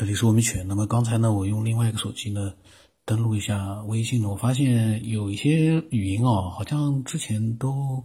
[0.00, 0.66] 这里是我们犬。
[0.66, 2.54] 那么刚才呢，我用另外一个手机呢
[3.04, 8.02] 登录一下微信呢，我发现有一些语音哦，好像之前都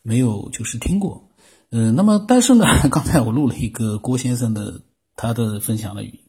[0.00, 1.28] 没有就是听过。
[1.70, 4.80] 嗯，那么但是呢， 刚才我录了一个郭先生的
[5.16, 6.20] 他的分享的语音，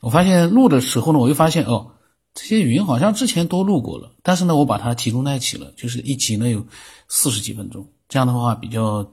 [0.00, 1.90] 我发现录的时候呢，我又发现哦，
[2.32, 6.66] 这些语音好像之前都录过了，但是呢，我把它集中在一起了，就是一集呢有
[7.06, 9.12] 四十几分钟，这样的话比较。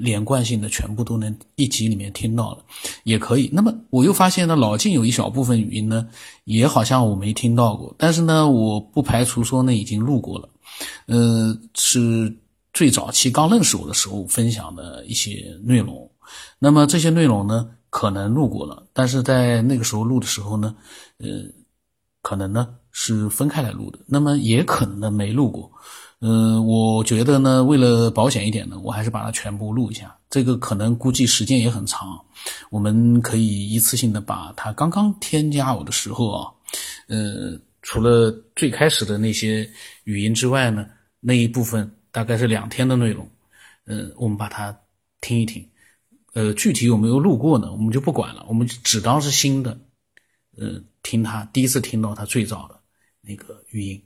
[0.00, 2.64] 连贯性的全部都能一集里面听到了，
[3.04, 3.48] 也可以。
[3.52, 6.06] 那么我又发现呢，老晋有一小部分语音呢，
[6.44, 7.94] 也好像我没听到过。
[7.98, 10.48] 但是呢，我不排除说呢已经录过了。
[11.06, 12.34] 呃，是
[12.72, 16.10] 最早期刚认识我的时候分享的一些内容。
[16.58, 20.74] 那么这些内容呢，可能录过了，但是在那个时候录的时候呢，
[21.18, 21.28] 呃，
[22.22, 23.98] 可能呢是分开来录的。
[24.06, 25.70] 那么也可能呢没录过。
[26.24, 30.16] 嗯，我觉得呢，为了保险一点呢，我还是把它全部录一下。
[30.30, 32.24] 这个可能估计时间也很长，
[32.70, 36.52] 我们可以一次性的把它刚刚添加我的时候啊，
[37.08, 39.68] 呃，除了最开始的那些
[40.04, 40.86] 语音之外呢，
[41.18, 43.28] 那一部分大概是两天的内容，
[43.86, 44.78] 嗯，我们把它
[45.20, 45.68] 听一听。
[46.34, 47.72] 呃，具体有没有录过呢？
[47.72, 49.76] 我们就不管了，我们只当是新的，
[50.56, 52.78] 呃，听他第一次听到他最早的
[53.20, 54.00] 那个语音。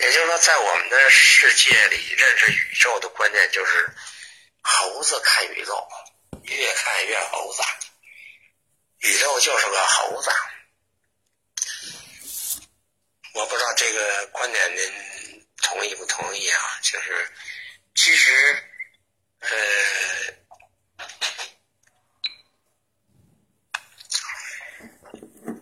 [0.00, 3.86] 也就是说，在我们的世界里，认识宇宙的观念就是
[4.62, 5.88] 猴子看宇宙，
[6.42, 7.62] 越看越猴子。
[9.00, 10.30] 宇宙就是个猴子。
[13.34, 16.78] 我不知道这个观点您同意不同意啊？
[16.82, 17.30] 就是，
[17.94, 18.32] 其实，
[19.40, 19.48] 呃，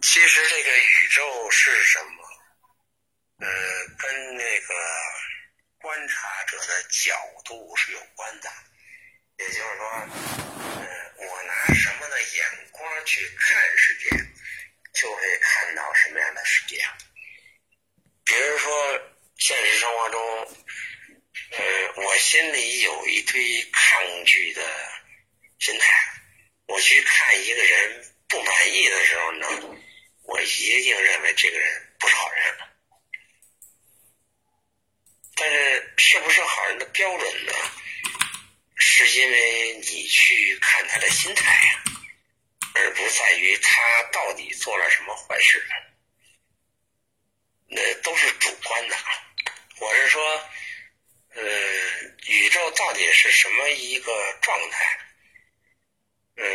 [0.00, 2.24] 其实这个宇宙是什么？
[3.40, 3.46] 呃，
[3.96, 4.74] 跟那个
[5.80, 8.50] 观察者的角度是有关的，
[9.38, 14.10] 也就是说，呃，我拿什么的眼光去看世界，
[14.94, 16.82] 就会看到什么样的世界。
[18.24, 19.00] 比如说，
[19.36, 20.56] 现实生活中，
[21.52, 24.62] 呃，我心里有一堆抗拒的
[25.58, 25.92] 心态，
[26.66, 29.46] 我去看一个人不满意的时候呢，
[30.24, 32.54] 我一定认为这个人不是好人。
[35.40, 35.67] 但是，
[35.98, 37.52] 是不是好人的标准呢？
[38.76, 41.82] 是因为你去看他的心态呀，
[42.74, 45.60] 而不在于他到底做了什么坏事。
[47.66, 48.96] 那都是主观的。
[49.80, 50.22] 我是说，
[51.34, 51.42] 呃，
[52.26, 54.98] 宇宙到底是什么一个状态？
[56.36, 56.46] 呃，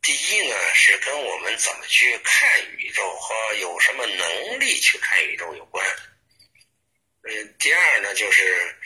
[0.00, 2.48] 第一呢，是跟我们怎么去看
[2.78, 5.86] 宇宙和有什么能力去看宇宙有关。
[7.26, 8.76] 嗯，第二呢，就是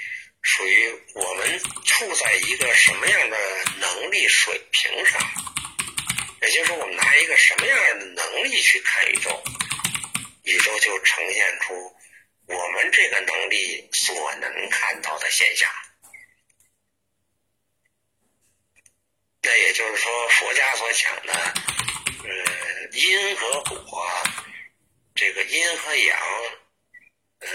[0.42, 3.36] 属于我们处在一个什么样的
[3.80, 5.20] 能力水平上，
[6.40, 9.42] 也就是说，我们拿一个什么样的能力去看宇宙，
[10.44, 11.74] 宇宙就呈现出
[12.46, 15.68] 我们这个能力所能看到的现象。
[19.42, 21.32] 那也就是说，佛家所讲的，
[22.22, 24.08] 呃，因和果，
[25.16, 26.18] 这个阴和阳，
[27.40, 27.48] 呃。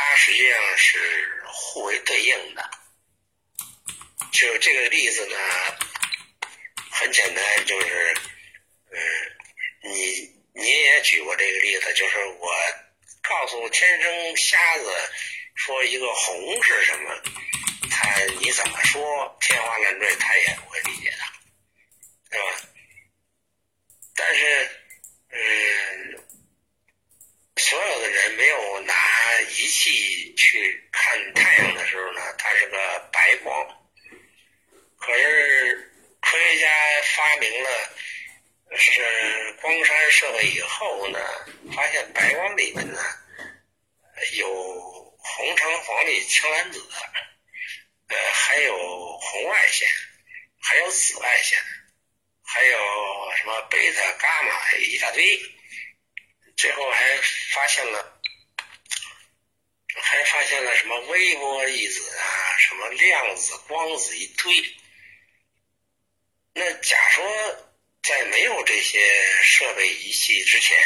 [0.00, 2.70] 它实际上是互为对应的，
[4.30, 5.36] 就这个例子呢，
[6.88, 8.16] 很简单，就是，
[8.92, 9.00] 嗯，
[9.82, 12.48] 你你也举过这个例子，就是我
[13.22, 14.84] 告诉天生瞎子
[15.56, 17.20] 说一个红是什么，
[17.90, 21.18] 他你怎么说天花乱坠，他也不会理解的，
[22.30, 22.60] 对吧？
[24.14, 24.70] 但是，
[25.30, 26.24] 嗯。
[27.60, 28.94] 所有的人没有拿
[29.40, 32.78] 仪器去看太阳的时候呢，它是个
[33.12, 33.66] 白光。
[34.96, 36.68] 可是科学家
[37.16, 37.68] 发明了
[38.76, 39.56] 是
[40.18, 41.18] 光栅设备以后呢，
[41.74, 43.00] 发现白光里面呢
[44.36, 46.84] 有红橙黄绿青蓝紫，
[48.08, 49.88] 呃，还有红外线，
[50.60, 51.58] 还有紫外线，
[52.42, 52.78] 还有
[53.36, 55.40] 什么贝塔、伽马一大堆。
[56.56, 57.16] 最后还
[57.52, 58.20] 发现了，
[59.94, 64.76] 还发现了什么微波粒子啊，什么量子、光子一堆。
[66.54, 67.24] 那假说
[68.02, 68.98] 在没有这些
[69.42, 70.78] 设备仪器之前，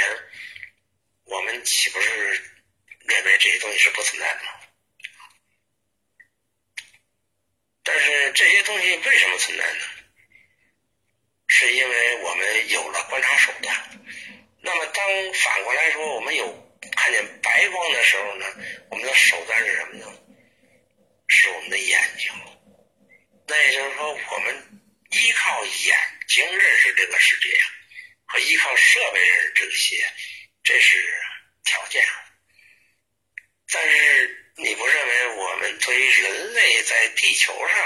[1.24, 2.10] 我们岂不是
[3.00, 4.40] 认为这些东西是不存在的？
[7.84, 9.80] 但是这些东西为什么存在呢？
[11.48, 13.76] 是因为我们有了观察手段。
[14.60, 15.04] 那么，当
[15.34, 18.46] 反过来说，我们有看见白光的时候呢，
[18.90, 20.06] 我们的手段是什么呢？
[21.28, 22.32] 是我们的眼睛。
[23.46, 24.81] 那也就是说，我们
[25.12, 25.96] 依靠眼
[26.28, 27.60] 睛认识这个世界，
[28.26, 30.12] 和依靠设备认识这个世界，
[30.64, 30.96] 这是
[31.64, 32.04] 条件。
[33.70, 37.78] 但是你不认为我们作为人类在地球上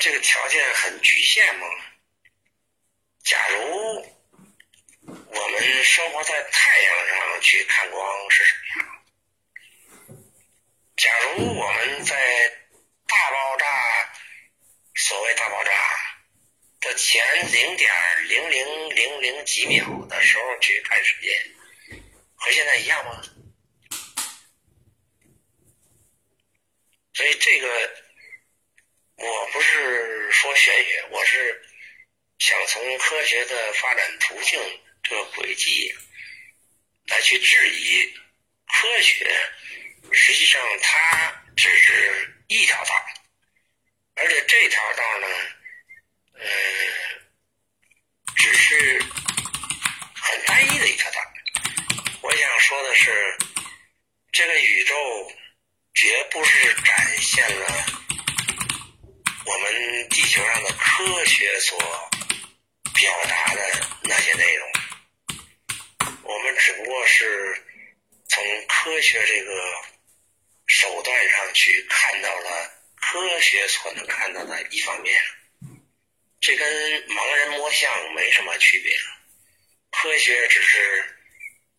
[0.00, 1.66] 这个条件很局限吗？
[3.24, 4.16] 假如
[5.06, 9.04] 我们生活在太阳上去看光是什么样？
[10.96, 12.16] 假如我们在
[13.06, 13.53] 大爆，
[15.14, 15.70] 所谓大爆炸
[16.80, 17.88] 的前零点
[18.28, 21.40] 零零零零几秒的时候去看世界，
[22.34, 23.22] 和现在一样吗？
[27.12, 27.94] 所以这个
[29.18, 31.62] 我不是说玄学，我是
[32.40, 34.60] 想从科学的发展途径
[35.04, 35.94] 这个轨迹
[37.06, 38.04] 来去质疑
[38.66, 39.24] 科学，
[40.10, 43.06] 实际上它只是一条道，
[44.16, 45.26] 而且这条道呢，
[46.34, 46.46] 呃，
[48.36, 49.02] 只是
[50.14, 51.20] 很单一的一条道。
[52.22, 53.36] 我想说的是，
[54.32, 54.94] 这个宇宙。
[55.96, 57.86] 绝不是展现了
[59.46, 61.78] 我们地球上的科学所
[62.92, 64.68] 表达的那些内容，
[66.24, 67.64] 我们只不过是
[68.28, 69.52] 从科学这个
[70.66, 72.70] 手段上去看到了
[73.06, 75.22] 科学所能看到的一方面，
[76.40, 76.66] 这跟
[77.06, 78.96] 盲人摸象没什么区别，
[79.90, 81.16] 科学只是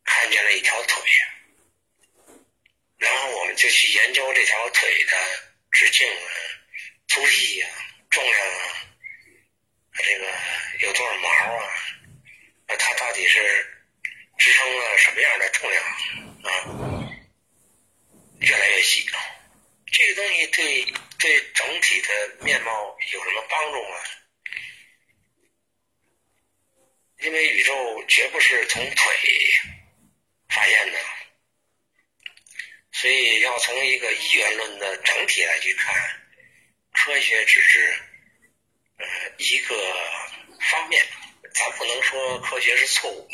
[0.06, 1.04] 看见了一条腿。
[2.98, 5.18] 然后我们就去研究这条腿的
[5.72, 6.31] 直径啊、
[7.10, 7.68] 粗细呀、
[8.10, 8.88] 重量啊，
[9.94, 10.31] 这个
[10.80, 11.74] 有多少毛啊？
[12.68, 13.39] 那它到底是
[14.38, 17.12] 支撑了什么样的重量啊？
[18.39, 19.06] 越来越细，
[19.92, 23.95] 这个东西对对整体的面貌有什么帮助吗？
[27.19, 29.15] 因为宇宙绝不是从腿
[30.50, 31.00] 发现的。
[32.91, 35.94] 所以要从一个一元论的整体来去看，
[36.94, 37.94] 科学只是
[38.97, 39.06] 呃
[39.38, 39.75] 一个
[40.71, 41.06] 方面，
[41.53, 43.27] 咱不能说科学是错误，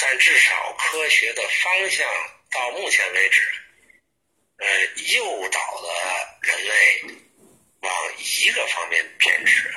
[0.00, 2.06] 但至少科学的方向
[2.50, 3.59] 到目前为止，
[4.60, 4.84] 呃
[5.14, 7.02] 诱导了人类
[7.80, 9.74] 往一个方面偏执，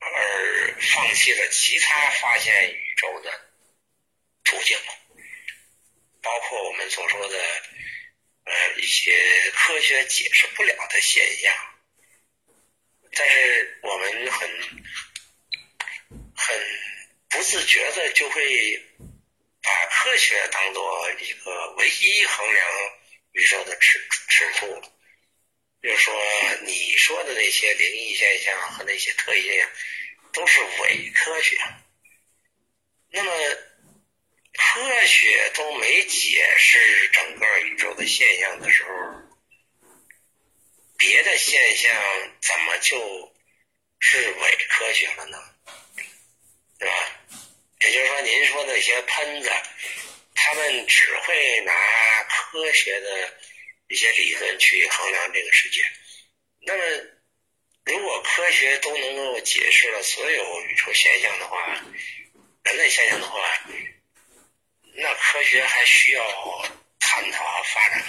[0.00, 3.30] 而放弃了其他发现宇宙的
[4.44, 4.76] 途径。
[6.22, 7.38] 包括我们所说的，
[8.44, 9.10] 呃，一些
[9.52, 11.54] 科学解释不了的现象，
[13.12, 14.50] 但是我们很
[16.36, 16.58] 很
[17.30, 18.86] 不自觉的就会
[19.70, 22.66] 把科学当做一个唯一衡量
[23.32, 24.82] 宇宙的尺尺度，
[25.82, 26.14] 就是说
[26.62, 29.70] 你说的那些灵异现象和那些特异现象
[30.32, 31.56] 都是伪科学，
[33.10, 33.32] 那么。
[34.52, 38.90] 科学都没解释整个宇宙的现象的时候，
[40.98, 41.90] 别的现象
[42.40, 43.32] 怎么就
[44.00, 45.38] 是伪科学了呢？
[48.10, 49.48] 说，您说那些喷子，
[50.34, 51.72] 他们只会拿
[52.24, 53.38] 科学的
[53.86, 55.80] 一些理论去衡量这个世界。
[56.62, 56.82] 那么，
[57.84, 61.80] 如果科学都能够解释了所有宇宙现象的话，
[62.64, 63.40] 人类现象的话。
[64.92, 68.06] 那科学还需要探讨和发展吗？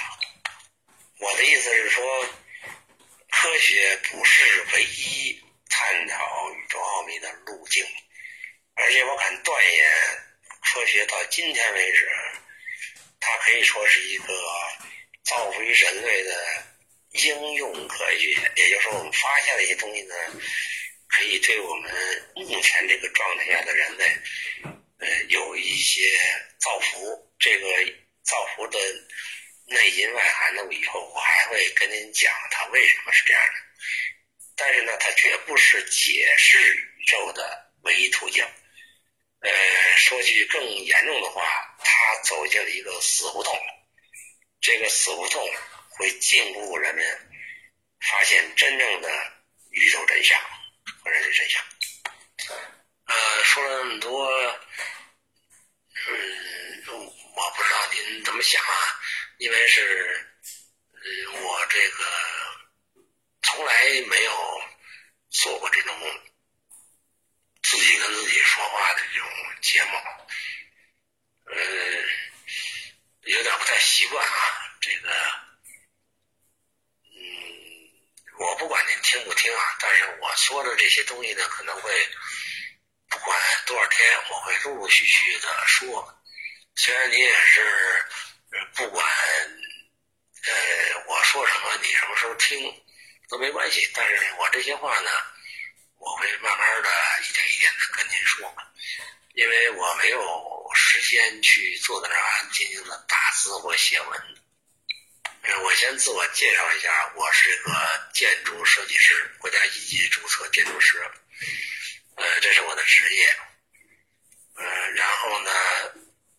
[1.19, 2.25] 我的意思是说，
[3.29, 5.39] 科学不是唯一
[5.69, 7.85] 探讨宇宙奥秘的路径，
[8.83, 9.91] 而且我敢断言，
[10.63, 12.09] 科学到今天为止，
[13.19, 14.33] 它可以说是一个
[15.23, 16.63] 造福于人类的
[17.11, 18.51] 应用科学。
[18.55, 20.15] 也就是，我们发现的一些东西呢，
[21.09, 21.91] 可以对我们
[22.35, 24.05] 目前这个状态下的人类。
[24.97, 26.01] 呃，有一些
[26.59, 27.67] 造福，这个
[28.23, 28.79] 造福的
[29.67, 33.53] 内因外涵呢，以后我还会跟您讲它为什么是这样的。
[34.55, 38.43] 但是呢，它绝不是解释宇宙的唯一途径。
[39.41, 39.51] 呃，
[39.97, 41.43] 说句更严重的话，
[41.83, 43.57] 他走进了一个死胡同。
[44.61, 45.51] 这个死胡同
[45.89, 47.03] 会禁锢人们
[47.99, 49.09] 发现真正的
[49.71, 50.39] 宇宙真相
[51.03, 51.63] 和人类真相。
[53.05, 54.25] 呃，说了那么多，
[56.07, 56.85] 嗯，
[57.35, 58.99] 我不知道您怎么想啊？
[59.39, 60.29] 因为是，
[60.93, 62.05] 呃，我这个
[63.41, 64.61] 从来没有
[65.31, 66.21] 做过这种梦
[67.63, 69.29] 自己跟自己说话的这种
[69.61, 69.97] 节目，
[71.45, 71.55] 呃，
[73.23, 74.77] 有点不太习惯啊。
[74.81, 75.09] 这个，
[77.03, 77.19] 嗯，
[78.39, 79.11] 我不管您听。
[79.11, 79.75] 听不听啊？
[79.77, 81.91] 但是我说的这些东西呢，可能会
[83.09, 86.23] 不管多少天，我会陆陆续续的说。
[86.77, 88.05] 虽然你也是
[88.73, 89.05] 不管
[90.47, 92.83] 呃我说什么，你什么时候听
[93.27, 95.11] 都没关系，但是我这些话呢，
[96.01, 96.89] 我会慢慢的
[97.29, 98.51] 一点一点的跟您说，
[99.35, 104.21] 因为我没有时间去坐在那儿安安静静的打字或写文。
[105.63, 107.71] 我先自我介绍一下，我是个
[108.13, 110.99] 建筑设计师，国家一级注册建筑师。
[112.15, 113.35] 呃，这是我的职业。
[114.55, 115.51] 嗯，然后呢，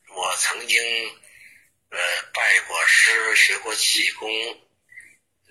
[0.09, 0.81] 我曾经
[1.91, 1.99] 呃
[2.35, 4.29] 拜过师，学过气功。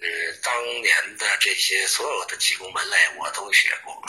[0.01, 0.07] 呃，
[0.41, 4.03] 当年的这些所有的气功门类我都学过，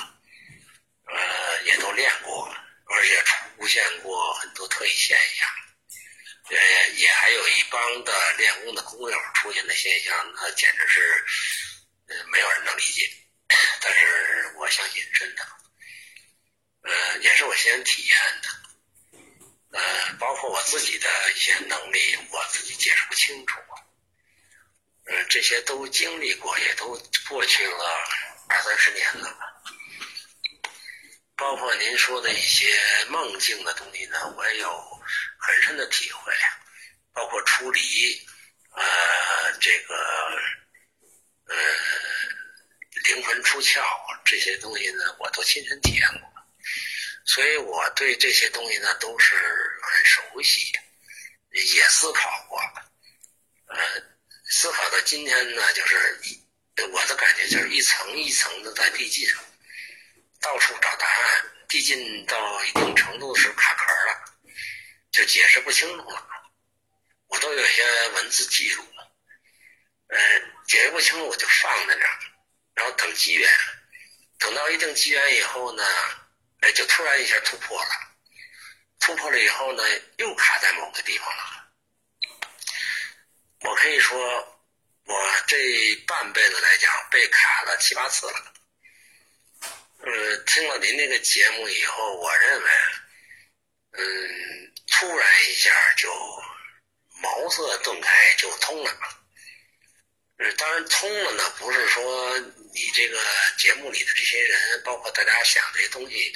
[1.06, 2.48] 呃，也都练过，
[2.86, 3.22] 而且
[3.58, 5.48] 出现过很多特异现象。
[6.48, 11.24] 呃，也还有一帮的练功的工友出现的现象，那简直是，
[12.08, 13.10] 呃，没有人能理解。
[13.80, 15.46] 但是我相信真的，
[16.82, 23.58] 呃，也是我先体验的，呃，包括我自己的一些能力，我自己解释不清楚，
[25.06, 27.84] 嗯，这些都经历过，也都过去了
[28.48, 29.46] 二三十年了吧。
[31.36, 32.66] 包括您说的一些
[33.08, 34.92] 梦境的东西呢，我也有。
[35.44, 36.32] 很深的体会，
[37.12, 37.80] 包括出离，
[38.76, 39.94] 呃，这个，
[41.46, 41.56] 呃，
[43.08, 43.82] 灵魂出窍
[44.24, 46.32] 这些东西呢，我都亲身体验过，
[47.24, 50.72] 所以我对这些东西呢都是很熟悉，
[51.50, 52.60] 也思考过，
[53.66, 54.00] 呃，
[54.54, 56.38] 思考到今天呢，就是一
[56.92, 59.26] 我的感觉就是一层一层的在递进，
[60.42, 64.24] 到处找答案，递进到一定程度是卡壳了。
[65.10, 66.26] 就解释不清楚了，
[67.28, 68.84] 我都有些文字记录，
[70.08, 70.18] 嗯，
[70.68, 72.18] 解释不清楚我就放在那儿，
[72.74, 73.50] 然后等机缘，
[74.38, 75.82] 等到一定机缘以后呢，
[76.60, 77.90] 哎，就突然一下突破了，
[79.00, 79.82] 突破了以后呢，
[80.18, 81.61] 又卡在某个地方了。
[83.64, 84.18] 我可以说，
[85.06, 85.14] 我
[85.46, 88.52] 这半辈子来讲被卡了七八次了。
[90.00, 92.70] 呃，听了您那个节目以后，我认为，
[93.92, 94.68] 嗯。
[94.94, 96.12] 突然一下就
[97.22, 98.90] 茅塞顿开，就通了。
[100.36, 103.18] 呃，当然通了呢，不是说你这个
[103.58, 106.32] 节目里的这些人，包括大家想这些东西，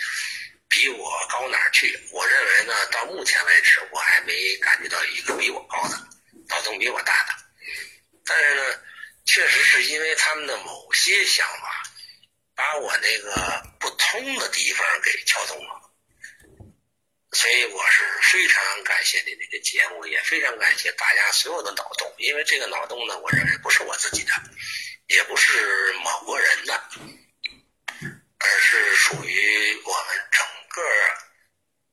[0.69, 1.97] 比我高哪儿去？
[2.13, 6.09] 我认为呢，到目前为止，我还没感觉到一个比我高的，
[6.49, 7.35] 脑洞比我大的。
[8.25, 8.63] 但是呢，
[9.27, 11.83] 确实是因为他们的某些想法，
[12.55, 15.83] 把我那个不通的地方给撬通了。
[17.33, 24.33] 所以我是非常感谢你这个节目，也非常感谢大家所有的脑洞，因为这个脑洞呢，我认为不是我自己的，
[25.09, 26.91] 也不是某个人的，
[28.39, 30.83] 而是属于我们整个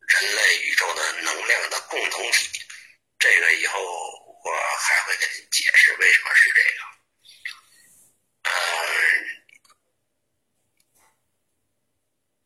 [0.08, 2.62] 人类宇宙的能量的共同体。
[3.20, 6.78] 这个以后我还会给您解释为什么是这个。
[8.44, 9.44] 嗯。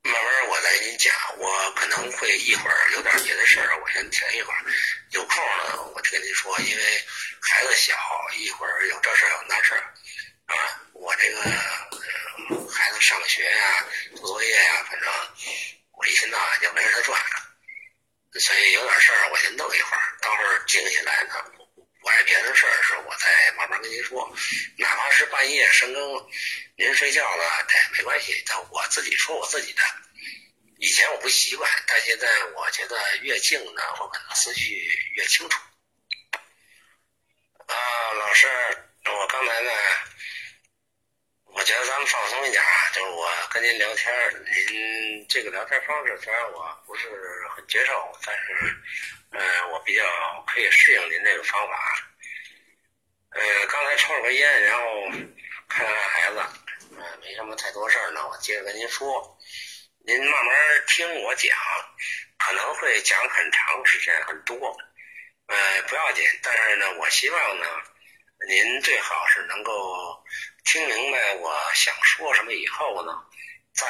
[0.03, 4.63] 慢慢我再给你讲，我可能会一会儿有点别的事儿，我先停一会儿。
[5.11, 7.05] 有空呢，我就跟您说，因为
[7.41, 7.93] 孩子小，
[8.37, 9.83] 一会儿有这事儿有那事儿，
[10.45, 11.41] 啊，我这个
[12.71, 13.85] 孩子上学呀、
[14.15, 15.11] 做作业呀，反正
[15.91, 17.21] 我一天到晚就围着他转，
[18.39, 21.43] 所以有点事儿我先弄一会儿，到时候静下来呢，
[21.99, 24.33] 不碍别的事儿的时候，我再慢慢跟您说，
[24.77, 26.29] 哪怕是半夜深更。
[26.79, 28.43] 您睡觉了，哎，没关系。
[28.47, 29.81] 但我自己说我自己的，
[30.77, 34.73] 以前我不习惯，但现在我觉得越静呢，我可能思绪
[35.15, 35.61] 越清楚。
[37.65, 37.75] 啊，
[38.13, 38.47] 老师，
[39.03, 39.71] 我刚才呢，
[41.43, 47.09] 我觉得咱们放松一点啊，就是我跟您聊天，您这个聊天方式虽然我不是
[47.53, 48.81] 很接受，但是，
[49.31, 50.05] 嗯，我比较
[50.47, 51.93] 可以适应您这个方法。
[53.31, 54.85] 呃，刚才抽了根烟，然后
[55.67, 56.41] 看看孩子。
[56.91, 59.37] 嗯，没什么太多事儿呢，我接着跟您说，
[60.05, 60.55] 您慢慢
[60.87, 61.57] 听我讲，
[62.37, 64.55] 可能会讲很长时间，很多，
[65.47, 66.23] 呃，不要紧。
[66.41, 67.67] 但是呢，我希望呢，
[68.47, 70.23] 您最好是能够
[70.63, 73.11] 听明白我想说什么以后呢，
[73.73, 73.85] 再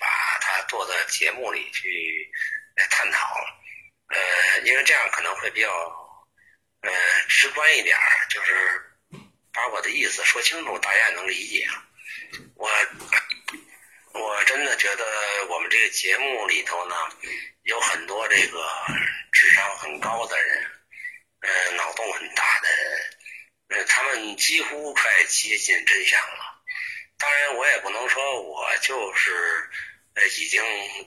[0.00, 2.30] 把它做到节目里去
[2.76, 3.34] 来探讨，
[4.08, 5.70] 呃，因为这样可能会比较
[6.80, 6.90] 呃
[7.60, 7.94] 宽一点，
[8.30, 8.52] 就是
[9.52, 11.68] 把我的意思说清楚，大家也能理解。
[12.54, 12.70] 我
[14.14, 15.04] 我真的觉得
[15.50, 16.96] 我们这个节目里头呢，
[17.64, 18.66] 有很多这个
[19.30, 20.70] 智商很高的人，
[21.40, 26.62] 呃，脑洞很大的人，呃，他们几乎快接近真相了。
[27.18, 29.70] 当然，我也不能说我就是
[30.14, 30.62] 呃已经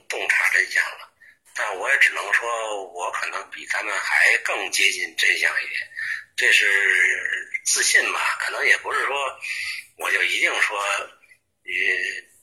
[0.08, 1.10] 洞察真相了，
[1.56, 5.80] 但我也只能说我可能比他们还更接近真相一点。
[6.36, 6.66] 这是
[7.64, 8.36] 自信吧？
[8.40, 9.40] 可能也不是说
[9.96, 11.04] 我就一定说呃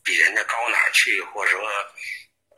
[0.03, 1.69] 比人家高哪儿去，或者说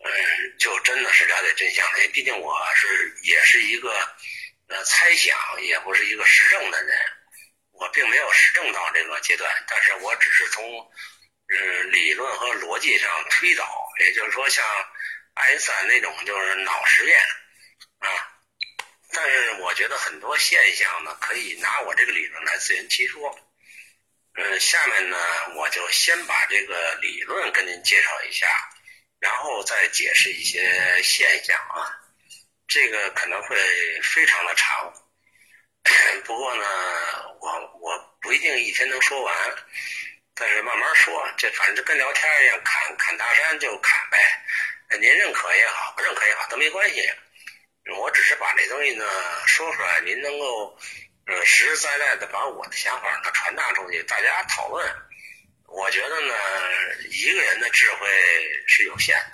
[0.05, 2.07] 嗯就真的是了解真相的。
[2.09, 3.91] 毕竟我是也是一个
[4.67, 6.97] 呃猜想，也不是一个实证的人。
[7.71, 10.63] 我并没有实证到这个阶段，但是我只是从
[11.49, 13.67] 嗯理论和逻辑上推导，
[13.99, 14.63] 也就是说像
[15.33, 17.19] 爱因斯坦那种就是脑实验。
[19.13, 23.39] 但是我觉得很多现象呢，可以拿我这个理论来自圆其说。
[24.35, 25.17] 嗯，下面呢，
[25.55, 28.47] 我就先把这个理论跟您介绍一下，
[29.19, 31.93] 然后再解释一些现象啊。
[32.67, 33.55] 这个可能会
[34.01, 34.91] 非常的长。
[36.25, 36.65] 不过呢，
[37.39, 39.35] 我我不一定一天能说完，
[40.33, 44.17] 但是慢慢说，这反正跟聊天一样，砍砍大山就砍呗。
[44.99, 47.07] 您认可也好，不认可也好，都没关系。
[47.99, 49.05] 我只是把这东西呢
[49.45, 50.77] 说出来，您能够
[51.27, 54.95] 呃实实在在的把我的想法呢传达出去，大家讨论。
[55.67, 56.33] 我觉得呢，
[57.09, 58.07] 一个人的智慧
[58.67, 59.31] 是有限的，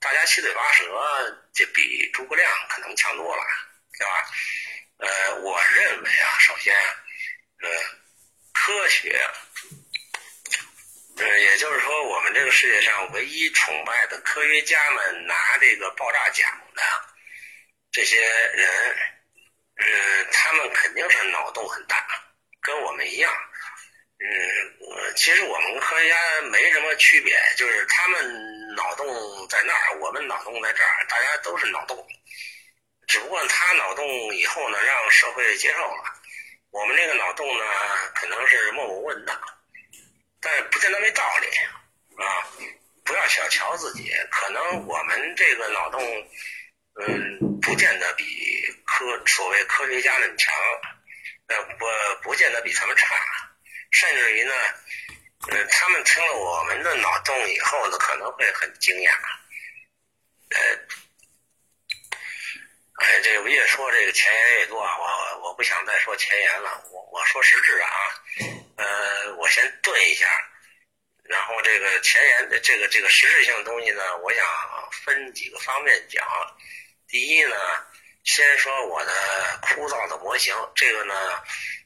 [0.00, 0.84] 大家七嘴八舌，
[1.52, 3.42] 这比诸葛亮可能强多了，
[3.98, 4.30] 对吧？
[4.98, 6.74] 呃，我认为啊，首先，
[7.60, 7.68] 呃，
[8.54, 9.20] 科学，
[11.18, 16.82] 呃，也就是说，我们这个世界上唯一崇拜的科学家们拿这个爆炸奖的
[17.98, 18.68] 这些人，
[19.74, 22.06] 嗯，他们肯定是脑洞很大，
[22.62, 23.32] 跟我们一样。
[24.20, 29.04] 嗯，其实我们科学家没什么区别，就是他们脑洞
[29.48, 32.06] 在那儿，我们脑洞在这儿，大家都是脑洞。
[33.08, 36.04] 只不过他脑洞以后呢，让社会接受了。
[36.70, 37.64] 我们这个脑洞呢，
[38.14, 39.36] 可能是默默问的，
[40.40, 41.48] 但不见得没道理
[42.22, 42.46] 啊！
[43.04, 46.00] 不要小瞧自己，可能我们这个脑洞，
[47.06, 48.24] 嗯，不见得比
[48.84, 50.54] 科所谓科学家们强，
[51.46, 51.86] 呃，不，
[52.22, 53.06] 不见得比他们差，
[53.92, 54.54] 甚至于呢，
[55.50, 59.12] 呃，他们听了我们的脑洞以后呢，可能会很惊讶，
[60.50, 60.58] 呃。
[63.00, 67.88] 哎，这个越说这个前言越多啊，我我不想再说前言了，我我说实质啊，
[68.76, 70.26] 呃，我先顿一下，
[71.22, 74.44] 然后这个前言的这个这个实质性的东西呢，我想
[75.04, 76.26] 分几个方面讲。
[77.08, 77.56] 第一呢，
[78.24, 79.12] 先说我的
[79.62, 81.14] 枯燥的模型，这个呢，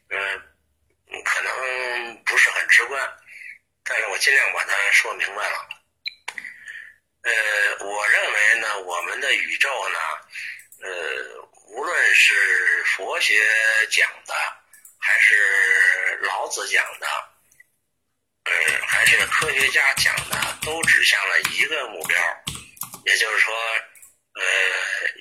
[0.09, 0.43] 嗯，
[1.25, 3.01] 可能不是很直观，
[3.85, 5.69] 但是我尽量把它说明白了。
[7.23, 9.99] 呃，我认为呢，我们的宇宙呢。
[10.85, 10.91] 呃，
[11.69, 13.41] 无论是佛学
[13.89, 14.35] 讲的，
[14.99, 17.07] 还是老子讲的，
[18.47, 18.53] 呃，
[18.85, 22.19] 还是科学家讲的，都指向了一个目标，
[23.05, 23.55] 也就是说，
[24.35, 24.43] 呃，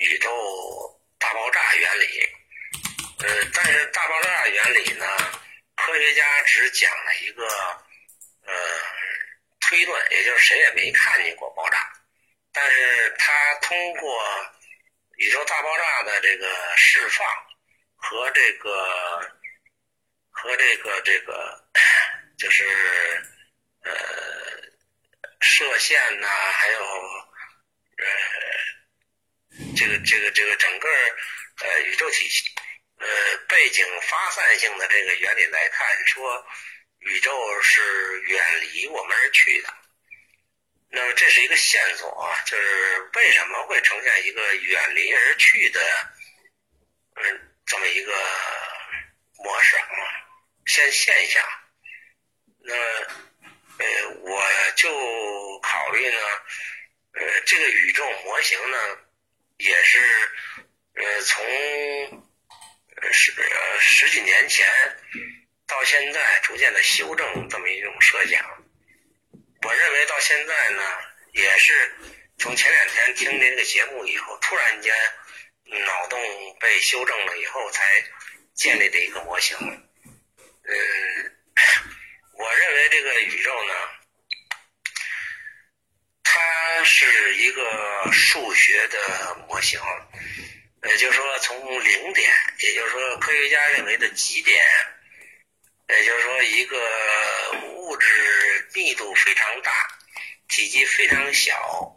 [0.02, 0.30] 宇宙
[1.18, 2.28] 大爆炸原理。
[3.20, 5.06] 呃，但是大爆炸原理呢，
[5.76, 7.46] 科学家只讲了一个
[8.46, 8.54] 呃
[9.62, 11.78] 推论，也就是谁也没看见过爆炸，
[12.52, 14.24] 但是他通过。
[15.18, 17.28] 宇宙大爆炸的这个释放
[17.96, 19.22] 和这个
[20.32, 21.64] 和这个这个
[22.40, 22.66] 就是
[23.84, 23.94] 呃
[25.42, 26.80] 射线呐，还有
[27.98, 28.08] 呃
[29.76, 30.90] 这个这个这个整个
[31.64, 32.44] 呃宇宙体系
[32.98, 33.08] 呃
[33.48, 36.46] 背景发散性的这个原理来看，说
[37.00, 39.74] 宇宙是远离我们而去的。
[40.94, 45.82] 那么这是一个线索，就是为什么会呈现一个远离而去的，
[47.16, 48.14] 嗯，这么一个
[49.38, 49.86] 模式啊，
[50.66, 51.42] 现现象。
[52.64, 54.44] 那呃，我
[54.76, 56.20] 就考虑呢，
[57.14, 58.78] 呃，这个宇宙模型呢，
[59.64, 60.00] 也是
[60.96, 61.46] 呃从
[63.12, 63.34] 十
[63.80, 64.68] 十几年前
[65.68, 68.44] 到现在逐渐的修正这么一种设想。
[69.64, 70.82] 我认为到现在呢，
[71.34, 71.94] 也是
[72.40, 74.94] 从前两天听这个节目以后，突然间
[75.66, 76.20] 脑洞
[76.60, 78.04] 被修正了以后，才
[78.56, 79.56] 建立的一个模型。
[80.64, 80.76] 嗯，
[82.34, 83.74] 我认为这个宇宙呢，
[86.34, 89.78] 它是一个数学的模型，
[90.88, 94.58] 也就是说从零点，也就是说科学家认为的极点，
[95.90, 96.78] 也就是说一个
[97.76, 98.08] 物质。
[98.74, 99.72] 密度非常大，
[100.48, 101.94] 体积非常小，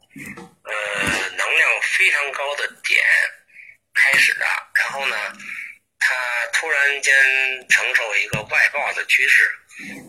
[0.64, 3.00] 呃，能量非常高的点
[3.94, 4.44] 开始的，
[4.74, 5.16] 然后呢，
[6.00, 6.16] 它
[6.52, 7.14] 突然间
[7.68, 9.48] 承受一个外爆的趋势，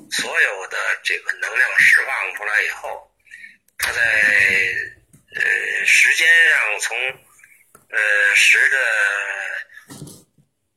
[0.09, 3.14] 所有的这个能量释放出来以后，
[3.77, 4.01] 它在
[5.35, 6.97] 呃时间上从
[7.89, 8.77] 呃十的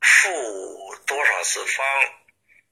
[0.01, 1.87] 负多少次方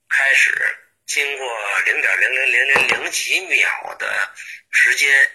[0.08, 4.34] 开始，经过零点零零零零零几秒的
[4.70, 5.30] 时间，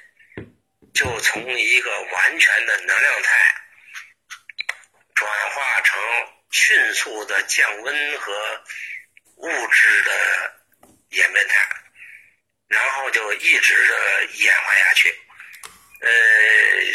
[0.94, 3.56] 就从一个完全的能量态
[5.16, 6.00] 转化成
[6.52, 8.64] 迅速的降温和
[9.38, 10.54] 物质的
[11.10, 11.81] 演变态，
[12.72, 15.14] 然后就一直的演化下去。
[16.00, 16.10] 呃，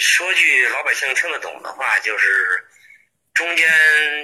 [0.00, 2.66] 说句老百姓听得懂的话，就是
[3.34, 3.68] 中间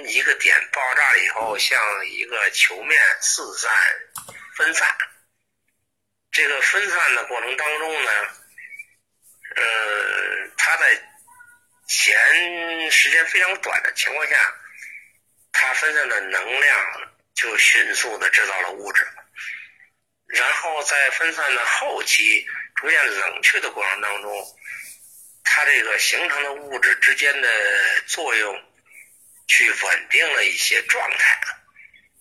[0.09, 3.71] 一个点爆炸以后，像一个球面四散
[4.57, 4.93] 分散。
[6.31, 8.11] 这个分散的过程当中呢，
[9.55, 11.01] 呃，它在
[11.87, 14.55] 前时间非常短的情况下，
[15.51, 19.07] 它分散的能量就迅速的制造了物质，
[20.33, 24.57] 然后在分散的后期逐渐冷却的过程当中，
[25.43, 27.49] 它这个形成的物质之间的
[28.07, 28.63] 作用，
[29.47, 31.39] 去稳定了一些状态，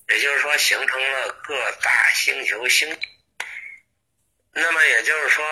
[0.08, 3.00] 也就是说形成了各大星球星。
[4.52, 5.42] 那么也就是说，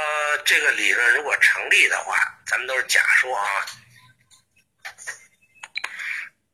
[0.44, 3.66] 这个理论如果成立的话，咱们都是假说啊。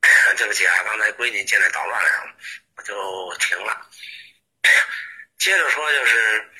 [0.36, 2.34] 对不起啊，刚才闺女进来捣乱了，
[2.76, 3.90] 我就停了。
[5.38, 6.50] 接着说，就是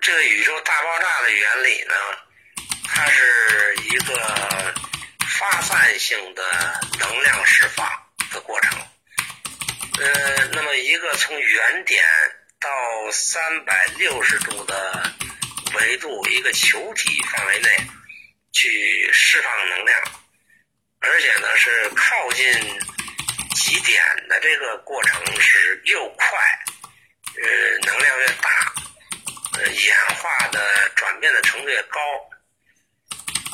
[0.00, 1.94] 这个宇宙大爆炸的原理呢，
[2.86, 4.74] 它是一个
[5.38, 6.42] 发散性的
[6.98, 7.90] 能量释放
[8.32, 8.78] 的过程。
[9.98, 12.04] 呃，那么一个从原点
[12.60, 12.68] 到
[13.10, 15.10] 三百六十度的
[15.74, 17.76] 维度，一个球体范围内
[18.52, 20.00] 去释放能量。
[21.00, 22.46] 而且呢，是靠近
[23.56, 26.38] 极点的这个过程是又快，
[27.40, 28.74] 呃，能量越大，
[29.54, 32.00] 呃，演化的转变的程度越高，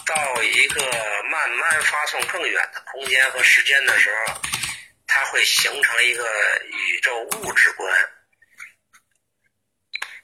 [0.05, 0.81] 到一个
[1.31, 4.43] 慢慢发送更远的空间和时间的时候，
[5.07, 6.25] 它会形成一个
[6.65, 7.93] 宇宙物质观。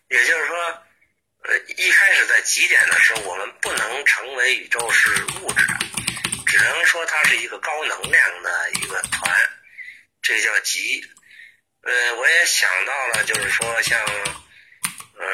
[0.09, 0.57] 也就是说，
[1.45, 5.75] 呃，一开始在极点的时候，我们不能成为宇宙是物质的。
[6.47, 9.51] 只能说它是一个高能量的一个团，
[10.23, 11.03] 这叫极。
[11.85, 13.99] 呃，我也想到了，就是说像，
[15.19, 15.27] 嗯，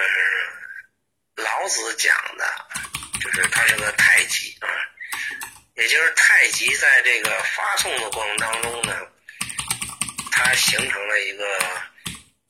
[1.36, 2.44] 老子讲的，
[3.20, 4.68] 就是它是个太极啊，
[5.74, 8.96] 也就是太极在这个发送的过程当中呢，
[10.32, 11.44] 它形成了一个，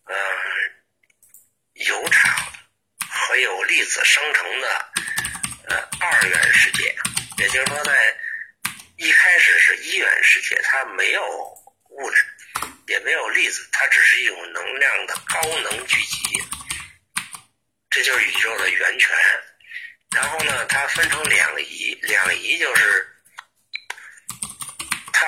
[0.05, 0.17] 嗯，
[1.75, 2.35] 有场
[3.11, 4.93] 和有粒子生成的
[5.69, 6.95] 呃二元世界，
[7.39, 8.17] 也就是说在。
[9.03, 11.23] 一开始是一元世界，它没有
[11.89, 12.23] 物质，
[12.91, 16.43] 也没有粒子，它只是一种能量的高能聚集，
[17.89, 19.17] 这就是宇宙的源泉。
[20.11, 23.17] 然后呢，它分成两仪，两仪就是
[25.13, 25.25] 它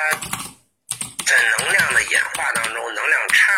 [1.24, 3.52] 在能量的演化当中，能量差、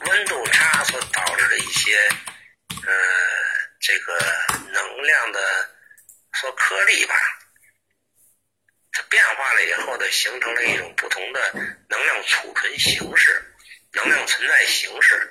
[0.00, 1.96] 温度差所导致的一些
[2.68, 2.92] 呃
[3.80, 4.18] 这个
[4.70, 5.40] 能量的
[6.32, 7.14] 说颗粒吧。
[8.92, 11.52] 它变化了以后呢，形成了一种不同的
[11.88, 13.54] 能量储存形式、
[13.92, 15.30] 能量存在形式。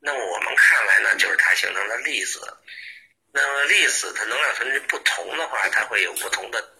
[0.00, 2.40] 那么我们看来呢，就是它形成了粒子。
[3.32, 6.72] 那么粒子它能量存在不同的话，它会有不同的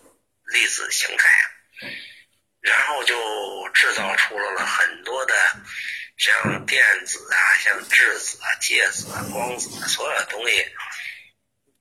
[0.53, 1.29] 粒子形态，
[2.61, 5.35] 然后就制造出了了很多的
[6.17, 10.67] 像电子啊、像质子啊、介子啊、光子啊，所有的东西，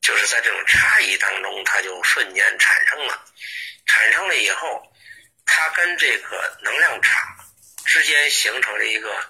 [0.06, 3.24] 就是在这种差异当中，它就瞬间产生了。
[3.86, 4.80] 产生了以后，
[5.44, 7.20] 它跟这个能量场
[7.84, 9.28] 之间形成了一个，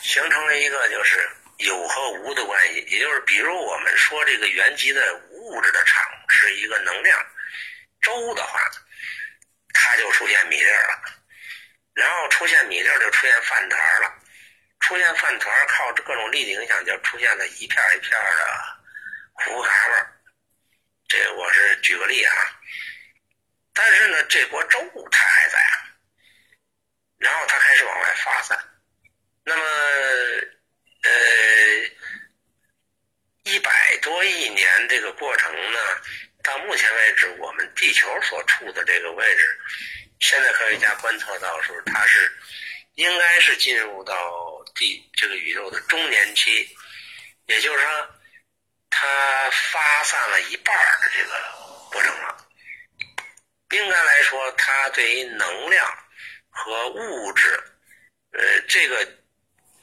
[0.00, 2.80] 形成了一个就是有和无的关系。
[2.88, 7.22] 也就是，比如我们说这个原级的无物质的场是一个能量
[8.00, 8.58] 周的话，
[9.74, 11.02] 它就出现米粒了，
[11.92, 14.14] 然后出现米粒就出现饭团了，
[14.80, 18.81] 出现饭团靠各种力的影响，就出现了一片一片的
[19.32, 20.12] 糊嘎巴。
[21.08, 22.32] 这我是举个例啊。
[23.74, 24.78] 但是呢，这波周
[25.10, 25.58] 它还在，
[27.18, 28.58] 然后它开始往外发散。
[29.44, 29.62] 那么，
[31.02, 31.10] 呃，
[33.44, 35.78] 一百多亿年这个过程呢，
[36.42, 39.60] 到目前为止，我们地球所处的这个位置，
[40.20, 42.30] 现在科学家观测到说，它是
[42.94, 46.68] 应该是进入到地这个宇宙的中年期，
[47.46, 48.14] 也就是说，
[48.94, 51.34] 它发散了一半的这个
[51.90, 52.36] 过程了。
[53.70, 55.98] 应该来说，它对于能量
[56.50, 57.48] 和物质，
[58.32, 59.02] 呃，这个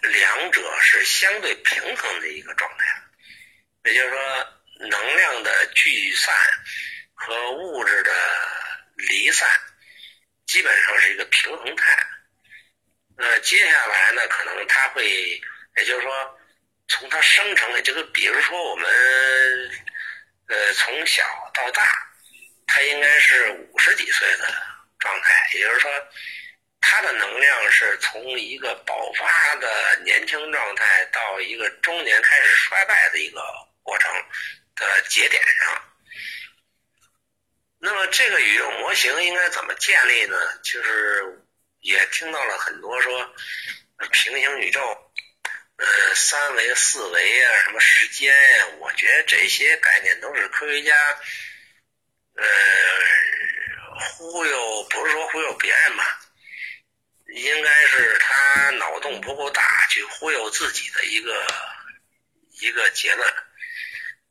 [0.02, 3.02] 两者是相对平衡的一个状态，
[3.86, 4.48] 也就是说，
[4.88, 6.34] 能量的聚散
[7.16, 8.12] 和物质的
[8.96, 9.50] 离散
[10.46, 12.06] 基本上是一个平衡态。
[13.18, 15.04] 那接下来呢，可能它会，
[15.78, 16.39] 也就是说，
[16.90, 18.90] 从它生成的这个，比如说我们
[20.48, 21.24] 呃从小
[21.54, 21.84] 到大，
[22.68, 24.54] 它应该是五十几岁的
[25.00, 25.90] 状态，也就是说。
[26.82, 33.42] 它的能量是从一个爆发的年轻状态到一个中年开始衰败的一个
[33.84, 34.10] 过程
[34.76, 35.84] 的节点上。
[37.80, 40.38] 那么这个宇宙模型应该怎么建立呢？
[40.64, 41.46] 就是
[41.82, 43.36] 也听到了很多说
[44.12, 45.09] 平行宇宙，
[45.80, 48.68] 呃，三维、四维啊，什么时间呀？
[48.80, 50.94] 我觉得这些概念都是科学家，
[52.36, 52.46] 呃，
[53.98, 56.20] 忽悠，不是说忽悠别人吧。
[57.34, 61.48] 应该是他脑洞不够大，去忽悠自己的一个
[62.60, 63.34] 一个结论，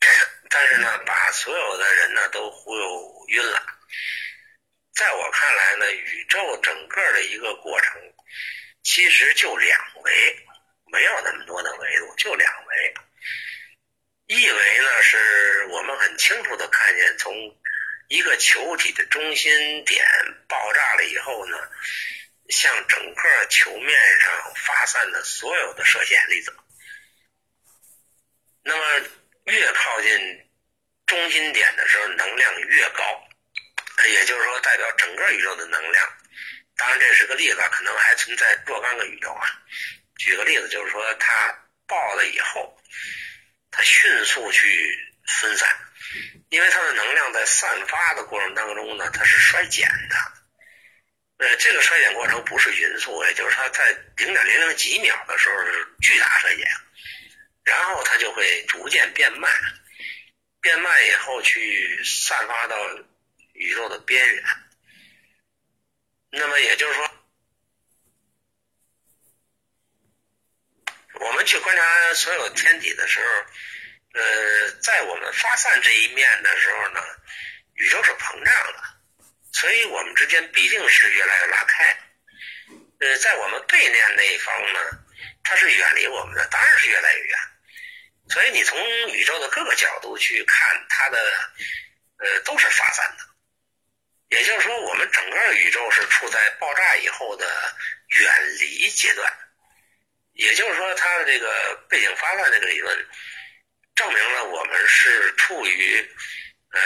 [0.50, 3.62] 但是呢，把所有的人呢都忽悠晕了。
[4.94, 7.92] 在我看来呢，宇宙整个的一个过程，
[8.82, 10.46] 其实就两维，
[10.90, 12.94] 没有那么多的维度，就两维。
[14.26, 17.34] 一维呢，是我们很清楚的看见，从
[18.08, 20.04] 一个球体的中心点
[20.48, 21.56] 爆炸了以后呢。
[22.50, 26.56] 向整个球面上发散的所有的射线粒子，
[28.62, 29.06] 那么
[29.44, 30.48] 越靠近
[31.04, 33.28] 中心点的时候，能量越高，
[34.08, 36.08] 也就是说代表整个宇宙的能量。
[36.74, 39.46] 当然这是个例子，可能还存在若干个宇宙啊。
[40.18, 42.78] 举个例子，就是说它爆了以后，
[43.70, 45.68] 它迅速去分散，
[46.50, 50.16] 因为它的能量在散发的过程当中呢，它是衰减的。
[51.38, 56.66] 呃，这个衰减过程不是匀速，也就是它在零点零零几秒的时候是巨大衰减，
[57.62, 59.52] 然后它就会逐渐变慢，
[60.60, 62.76] 变慢以后去散发到
[63.52, 64.44] 宇宙的边缘。
[66.30, 67.07] 那么也就是说，
[71.20, 77.00] 我们去观察所有天体的时候，呃，在我们发散这一面的时候呢，
[77.74, 78.82] 宇宙是膨胀的。
[79.52, 81.98] 所以我们之间必定是越来越拉开，
[83.00, 84.80] 呃，在我们背面那一方呢，
[85.42, 87.38] 它是远离我们的，当然是越来越远。
[88.30, 88.78] 所以你从
[89.08, 91.18] 宇宙的各个角度去看，它的
[92.18, 93.24] 呃都是发散的。
[94.28, 97.46] 也就是说，我们整个宇宙是处在爆炸以后的
[98.08, 99.37] 远离阶段。
[100.38, 103.06] 也就是说，它的这个背景发散这个理论，
[103.94, 106.10] 证明了我们是处于
[106.72, 106.80] 呃。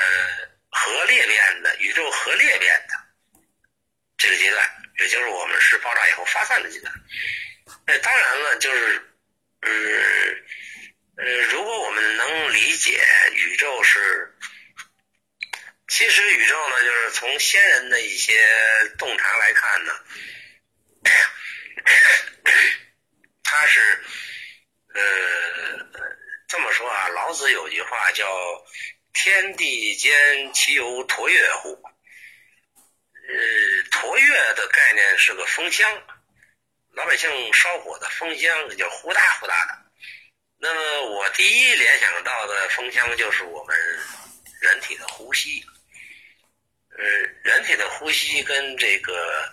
[0.74, 2.94] 核裂变的宇宙核裂变的
[4.16, 6.90] 这个阶段，也就是我们是爆炸以后发散的阶段。
[7.86, 9.02] 那当然了，就是，
[9.60, 10.42] 嗯，
[11.18, 14.34] 呃，如果我们能理解宇宙是，
[15.88, 18.32] 其实宇宙呢，就是从先人的一些
[18.96, 19.92] 洞察来看呢，
[23.52, 24.02] 他是，
[24.94, 25.00] 呃，
[26.48, 28.26] 这么说啊，老子有句话叫。
[29.14, 31.68] 天地间其有橐越乎？
[33.28, 33.34] 呃，
[33.90, 36.02] 橐越的概念是个风箱，
[36.92, 39.78] 老百姓烧火的风箱，叫呼哒呼哒的。
[40.58, 43.76] 那么我第一联想到的风箱就是我们
[44.62, 45.62] 人体的呼吸。
[46.96, 47.04] 呃，
[47.44, 49.52] 人体的呼吸跟这个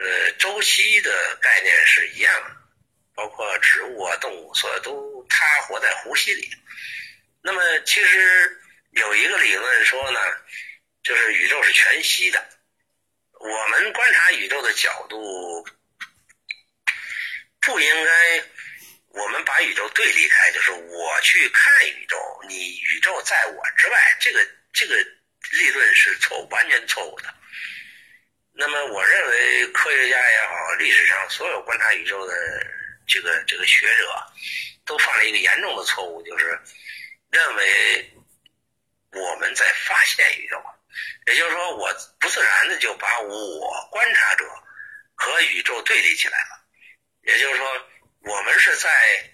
[0.00, 2.56] 呃周期的概念是一样的，
[3.14, 6.50] 包括植物啊、动物，所有都它活在呼吸里。
[7.42, 8.58] 那么其实。
[8.92, 10.20] 有一个理论说呢，
[11.02, 12.46] 就是宇宙是全息的。
[13.40, 15.66] 我们观察宇宙的角度
[17.58, 18.44] 不应该，
[19.08, 24.94] 我们把宇宙对立开，就是我去看宇宙，你宇宙在我之外，这个这个
[25.52, 27.34] 理论是错误，完全错误的。
[28.52, 32.34] 那么，我认为科学家也好，历史上所有观察宇宙的
[33.12, 34.26] 这个这个学者，
[34.86, 36.58] 都犯了一个严重的错误，就是
[37.30, 38.08] 认为。
[39.14, 40.56] 我们在发现宇宙，
[41.26, 44.48] 也就是说，我不自然的就把我观察者
[45.14, 46.64] 和宇宙对立起来了。
[47.20, 47.66] 也就是说，
[48.20, 49.30] 我们是在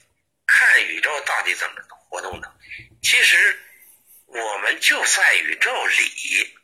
[0.49, 2.53] 看宇宙到底怎么活动的。
[3.05, 3.57] 其实，
[4.27, 6.59] 我们就在宇宙里，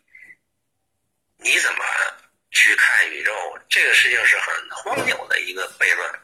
[1.37, 1.85] 你怎么
[2.51, 3.33] 去看宇宙？
[3.69, 6.21] 这个事情是很荒谬的一个悖论。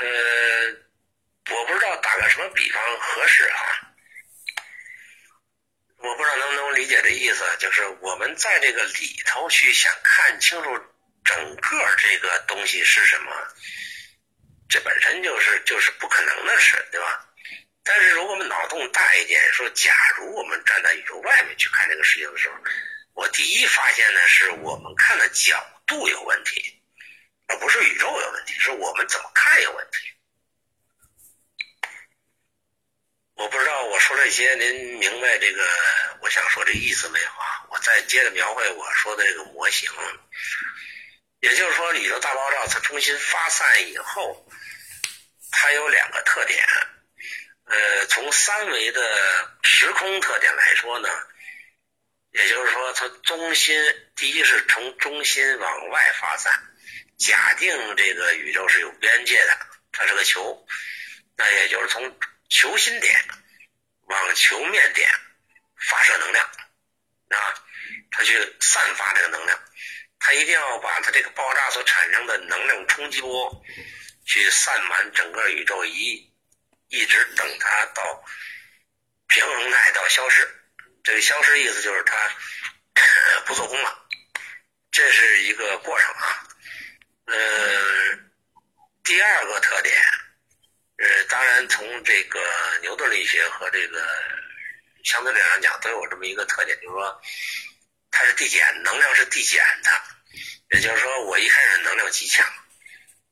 [0.00, 3.60] 呃，我不知道打个什么比方合适啊。
[5.98, 10.70] 我不知道能不能理解这意思，就是我们在这个里头去想看清楚
[11.22, 13.30] 整个这个东西是什么，
[14.66, 17.26] 这本身就是就是不可能的事，对吧？
[17.84, 22.54] 但是如果我们脑洞大一点，说假如我们站在宇宙外面去看这个事情的时候，
[23.12, 26.79] 我第一发现呢，是我们看的角度有问题，
[27.50, 29.98] 而不是宇宙有问题，是我们怎么看有问题。
[33.34, 35.66] 我不知道我说这些您明白这个
[36.20, 37.66] 我想说这意思没有啊？
[37.70, 39.90] 我再接着描绘我说的这个模型，
[41.40, 44.46] 也就是说，宇宙大爆炸它中心发散以后，
[45.50, 46.64] 它有两个特点。
[47.64, 51.08] 呃，从三维的时空特点来说呢，
[52.32, 53.82] 也就是说，它中心
[54.14, 56.52] 第一是从中心往外发散，
[57.20, 60.66] 假定这个宇宙是有边界的，它是个球，
[61.36, 63.24] 那也就是从球心点
[64.06, 65.08] 往球面点
[65.88, 67.54] 发射能量，啊，
[68.10, 69.62] 它去散发这个能量，
[70.18, 73.62] 它一定要把它这个爆炸所产生的能量冲击波
[74.26, 76.28] 去散满整个宇宙一。
[76.92, 78.24] 一直等它到
[79.28, 80.44] 平衡态到消失，
[81.04, 82.16] 这个消失意思就是它
[83.46, 84.08] 不做功了，
[84.90, 86.29] 这是一个过程啊。
[87.30, 88.18] 呃，
[89.04, 89.96] 第二个特点，
[90.98, 92.40] 呃，当然从这个
[92.82, 94.04] 牛顿力学和这个
[95.04, 97.22] 相对论上讲都有这么一个特点，就是说
[98.10, 100.02] 它是递减，能量是递减的，
[100.72, 102.46] 也就是说我一开始能量极强，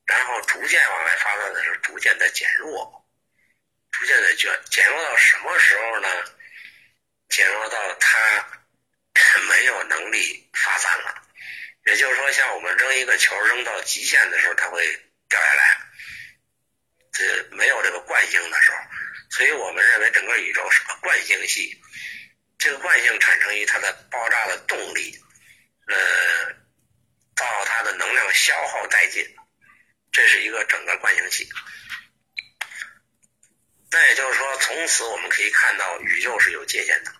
[0.06, 2.94] 然后逐渐往外发散的时候，逐渐的减弱。
[3.90, 6.08] 逐渐的减减弱到什么时候呢？
[7.30, 8.46] 减弱到它
[9.48, 11.22] 没有能力发散了，
[11.88, 14.84] 也就是说，像我们扔一个球扔到极限的时候，它会
[15.26, 15.80] 掉下来，
[17.12, 18.76] 这没有这个惯性的时候。
[19.30, 21.80] 所以我们认为整个宇宙是个惯性系，
[22.58, 25.18] 这个惯性产生于它的爆炸的动力，
[25.86, 25.96] 呃，
[27.34, 29.26] 到它的能量消耗殆尽，
[30.12, 31.48] 这是一个整个惯性系。
[33.90, 37.12] 那也就是说，从此我们可以看到宇宙是有界限的，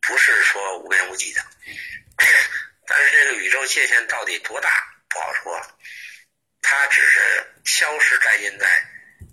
[0.00, 1.44] 不是说无边无际的。
[2.86, 5.60] 但是这个宇宙界限到底多大不好说，
[6.62, 8.66] 它只是消失在现在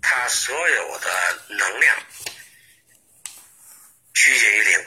[0.00, 1.96] 它所有的能量
[4.14, 4.86] 趋近于零，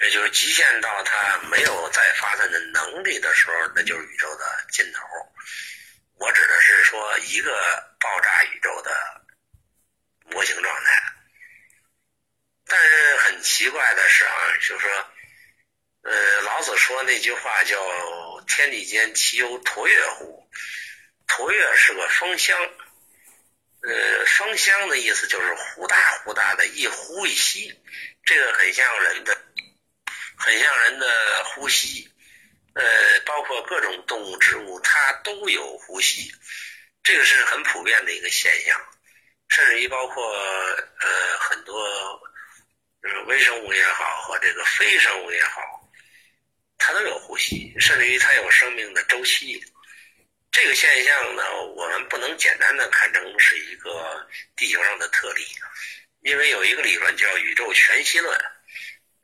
[0.00, 5.02] 也就是极限到它没有再发散的能力的时候，那就是宇宙的尽头。
[6.14, 7.50] 我指的是说一个
[7.98, 9.20] 爆炸宇宙的。
[10.32, 11.02] 模型状态，
[12.64, 14.30] 但是很奇怪的是啊，
[14.60, 15.06] 就是说，
[16.02, 17.78] 呃，老子说那句话叫
[18.48, 20.48] “天地间其有橐越乎”，
[21.28, 22.58] 橐越是个风箱，
[23.82, 27.78] 呃，风箱的意思就是忽大忽大的，一呼一吸，
[28.24, 29.36] 这个很像人的，
[30.36, 32.10] 很像人的呼吸，
[32.74, 36.32] 呃，包括各种动物、植物，它都有呼吸，
[37.02, 38.80] 这个是很普遍的一个现象。
[39.50, 41.82] 甚至于包括呃很多
[43.02, 45.60] 呃微生物也好和这个非生物也好，
[46.90, 49.62] 它都有呼吸，甚至于它有生命的周期。
[50.50, 55.46] 这个现象呢，我们不能简单的看成是一个地球上的特例，
[56.22, 58.36] 因为有一个理论叫宇宙全息论，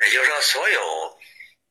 [0.04, 1.18] 也就是说，所有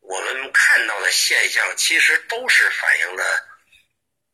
[0.01, 3.47] 我们看到的现象其实都是反映了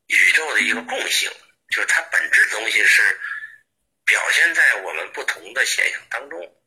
[0.08, 1.32] 宇宙的一个共性，
[1.69, 3.19] 就是它本质的东西是。
[4.04, 6.62] 表现在我们不同的现象当中，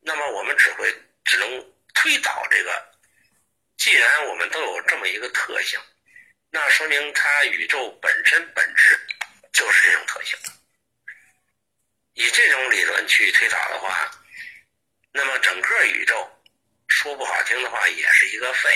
[0.00, 0.92] 那么我们只会
[1.24, 2.87] 只能推导这个。
[3.78, 5.80] 既然我们都有这么一个特性，
[6.50, 8.98] 那说明它宇宙本身本质
[9.52, 10.36] 就是这种特性。
[12.14, 14.10] 以这种理论去推导的话，
[15.12, 16.28] 那么整个宇宙
[16.88, 18.68] 说不好听的话，也是一个肺，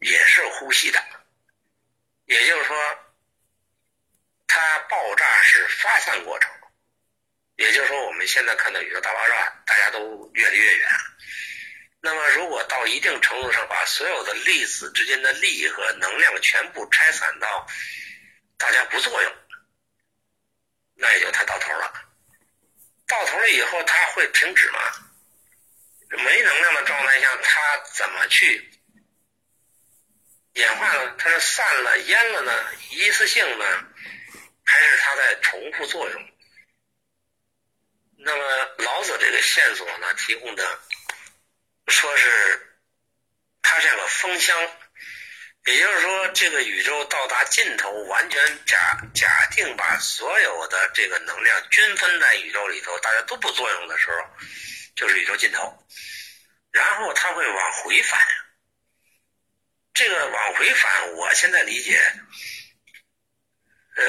[0.00, 1.00] 也是呼吸的。
[2.24, 2.76] 也就是说，
[4.48, 6.50] 它爆炸是发散过程。
[7.54, 10.88] 也就是说，我们现在看到宇宙大爆炸，大家都越离越远。
[12.04, 17.64] 那么，如果到一定程度上把所有的粒子之间的力和能量全部拆散到
[18.58, 19.32] 大家不作用，
[20.96, 21.92] 那也就它到头了。
[23.06, 24.80] 到头了以后，它会停止吗？
[26.10, 28.68] 没能量的状态下，它怎么去
[30.54, 31.14] 演化呢？
[31.16, 32.52] 它是散了、淹了呢？
[32.90, 33.64] 一次性呢？
[34.64, 36.28] 还是它在重复作用？
[38.18, 38.42] 那么
[38.78, 40.80] 老子这个线索呢，提供的
[41.88, 42.76] 说是
[43.62, 44.56] 它像个风箱，
[45.66, 54.16] 也就是说，这个宇宙到达尽头，完全假假定把所有的这个能量均分在宇宙里头，大家都不作用的时候，
[54.96, 55.86] 就是宇宙尽头。
[56.70, 58.20] 然后它会往回返，
[59.92, 62.00] 这个往回返，我现在理解，
[63.96, 64.04] 呃，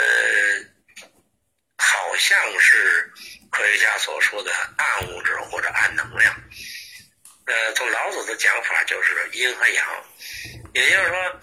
[1.77, 3.11] 好像是
[3.51, 6.33] 科学家所说的暗物质或者暗能量。
[7.45, 10.05] 呃，从老子的讲法就是阴和阳，
[10.73, 11.41] 也就是说，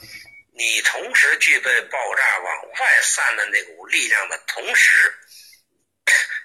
[0.55, 5.15] 你同时具备爆炸往外散的那股力量的同时，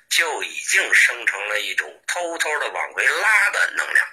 [0.09, 4.05] 就已经生成了一种偷偷的往回拉的能量。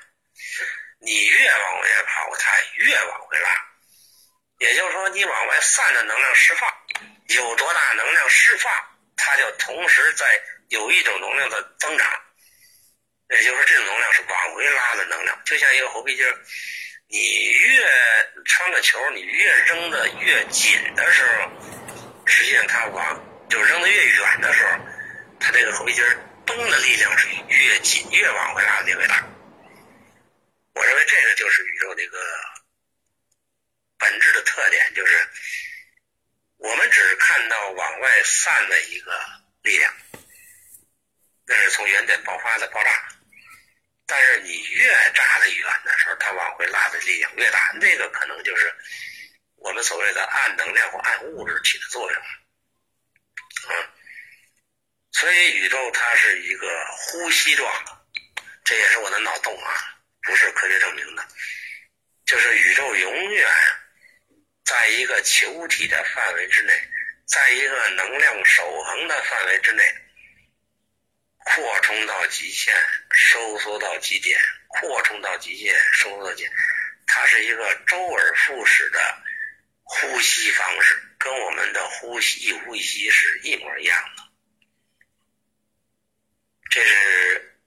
[1.01, 3.51] 你越往外跑，它越往回拉。
[4.59, 6.72] 也就是说，你往外散的能量释放
[7.30, 8.72] 有多大能量释放，
[9.16, 12.09] 它就同时在有一种能量的增长。
[13.33, 16.39] 也就是说，这种能量是往回拉的能量，就像一个猴皮筋儿。
[17.09, 17.87] 你越
[18.47, 24.78] 穿个球，你越扔的越紧的时候，实际上它往就扔的越远的时候，
[25.39, 26.16] 它这个猴皮筋儿
[26.47, 29.26] 绷的力量是越紧，越往回拉的力量大。
[30.74, 32.18] 我认为这个就是宇宙的一个
[33.99, 35.28] 本质的特点，就是
[36.57, 39.12] 我们只是看到往外散的一个
[39.62, 39.95] 力量，
[41.47, 43.09] 那是从原点爆发的爆炸。
[44.12, 48.70] 但是你越扎的远的时候，它往回拉的力量越大，那个可能就是
[49.56, 52.22] 我们所谓的暗能量或暗物质起的作用。
[53.70, 53.88] 嗯，
[55.12, 57.98] 所以宇宙它是一个呼吸状的，
[58.64, 61.26] 这也是我的脑洞啊，不是科学证明的。
[62.26, 63.50] 就是宇宙永远
[64.66, 66.74] 在一个球体的范围之内，
[67.24, 69.82] 在一个能量守恒的范围之内。
[71.45, 72.74] 扩充到极限，
[73.11, 74.38] 收缩到极点；
[74.68, 76.53] 扩充到极限，收缩到极点。
[77.07, 79.22] 它是一个周而复始的
[79.82, 84.22] 呼吸方式，跟我们的呼吸一呼一吸是一模一样的。
[86.70, 87.59] 这是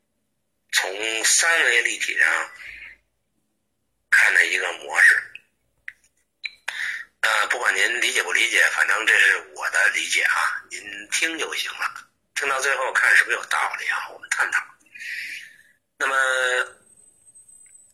[0.72, 2.52] 从三维立体上
[4.10, 5.22] 看的一个模式。
[7.22, 12.10] 呃，不管您理解不理解，反正这是我的理解啊，您听就行了。
[12.36, 14.10] 听到最后，看是不是有道理啊？
[14.10, 14.62] 我们探讨。
[15.98, 16.16] 那么，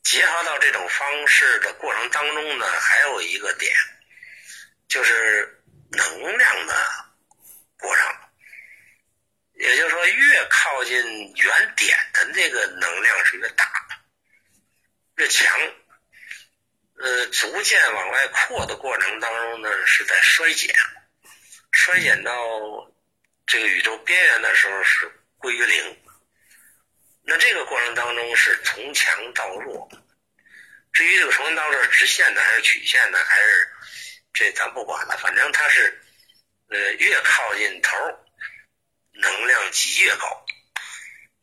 [0.04, 3.72] 结合到这种方式的过程当中呢，还有一个点，
[4.88, 6.76] 就是能量的
[7.78, 8.16] 过程。
[9.54, 10.98] 也就是说，越靠近
[11.36, 13.72] 原点的那个能量是越大、
[15.18, 15.56] 越强。
[16.98, 20.76] 呃，逐渐往外扩的过程当中呢，是在衰减，
[21.72, 22.91] 衰减到。
[23.46, 26.04] 这个宇宙边缘的时候是归于零，
[27.24, 29.90] 那这个过程当中是从强到弱。
[30.94, 33.70] 至于这个从强到弱是直线的还是曲线的，还是
[34.34, 36.02] 这咱不管了，反正它是
[36.70, 37.98] 呃越靠近头，
[39.14, 40.28] 能量级越高；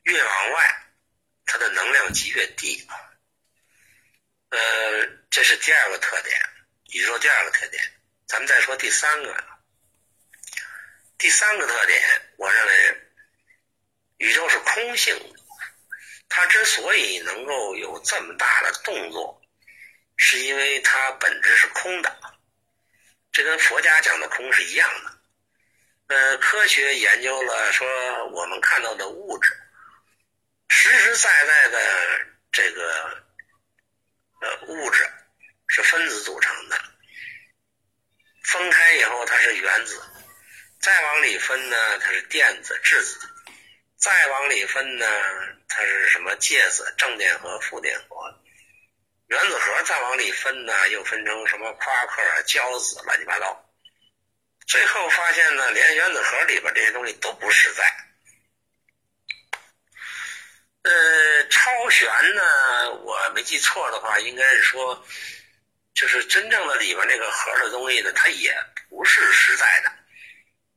[0.05, 0.83] 越往外，
[1.45, 2.87] 它的能量级越低。
[4.51, 6.41] 呃，这是第二个特点，
[6.93, 7.83] 宇宙第二个特点。
[8.27, 9.58] 咱们再说第三个。
[11.19, 12.01] 第三个特点，
[12.37, 13.01] 我认为
[14.19, 15.41] 宇宙是空性的。
[16.29, 19.43] 它之所以能够有这么大的动作，
[20.17, 22.17] 是因为它本质是空的。
[23.33, 26.15] 这跟佛家讲的空是一样的。
[26.15, 27.89] 呃，科学研究了说，
[28.29, 29.51] 我们看到的物质，
[30.69, 33.25] 实实在在的这个
[34.41, 35.05] 呃物质
[35.67, 36.81] 是分子组成的，
[38.45, 40.01] 分开以后它是原子。
[40.81, 43.19] 再往里分呢，它是电子、质子；
[43.97, 45.07] 再往里分呢，
[45.69, 48.17] 它是什么介子、正电荷、负电荷；
[49.27, 53.65] 原子核再往里分呢，又分成什么夸克啊、胶子，乱七八糟。
[54.67, 57.85] 最后发现呢，连原子核里边这些东西都不实在。
[60.83, 65.07] 呃，超弦呢，我没记错的话，应该是说，
[65.93, 68.55] 就是真正的里边那个核的东西呢，它也
[68.89, 69.98] 不是实在的。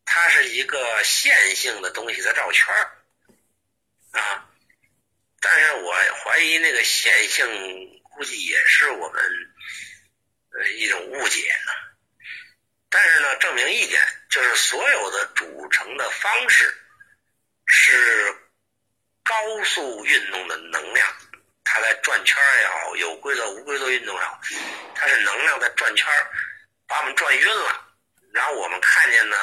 [0.06, 4.50] 它是一个线性的东西在绕圈儿啊，
[5.40, 5.94] 但是我
[6.24, 9.24] 怀疑那个线性估计也是我们
[10.52, 11.72] 呃一种误解呢。
[12.90, 16.76] 但是呢，证明一点就是所有的组成的方式
[17.66, 18.36] 是
[19.24, 21.08] 高速运动的能量，
[21.64, 24.42] 它在转圈也好，有规则无规则运动也好，
[24.94, 26.06] 它是能量在转圈，
[26.86, 27.88] 把我们转晕了，
[28.34, 29.38] 然后我们看见呢。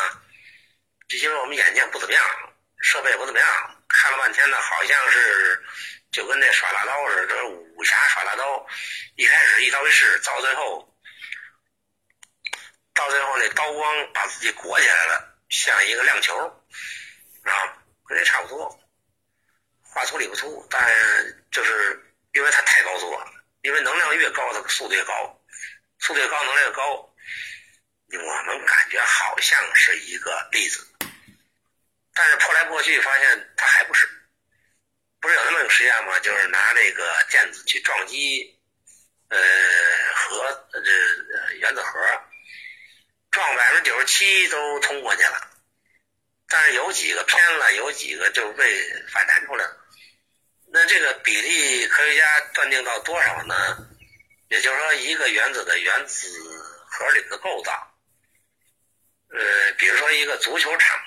[1.08, 2.22] 就因为我们眼睛不怎么样，
[2.82, 5.64] 设备也不怎么样，看了半天呢，好像是
[6.12, 8.66] 就跟那耍大刀似的，武侠耍大刀，
[9.16, 10.94] 一开始一刀一式，到最后，
[12.92, 16.36] 到最后那刀光把自己裹起来了，像一个亮球，
[17.44, 17.52] 啊，
[18.06, 18.68] 跟这差不多，
[19.82, 20.94] 话粗理不粗，但
[21.50, 21.98] 就是
[22.32, 23.26] 因为它太高速了，
[23.62, 25.42] 因为能量越高，它速度越高，
[26.00, 27.04] 速度越高，能量越高。
[28.10, 30.87] 我们感觉好像是一个粒子，
[32.18, 34.08] 但是破来破去发现它还不是。
[35.20, 36.18] 不是有那么个实验吗？
[36.18, 38.58] 就是拿这个电子去撞击，
[39.28, 39.38] 呃，
[40.16, 42.00] 核这原子核，
[43.30, 45.48] 撞百分之九十七都通过去了，
[46.48, 48.64] 但是有几个偏了，有几个就被
[49.12, 49.76] 反弹出来了。
[50.72, 53.54] 那这个比例，科学家断定到多少呢？
[54.48, 56.28] 也就是说，一个原子的原子
[56.90, 57.72] 核里的构造，
[59.30, 61.00] 呃，比如说一个足球场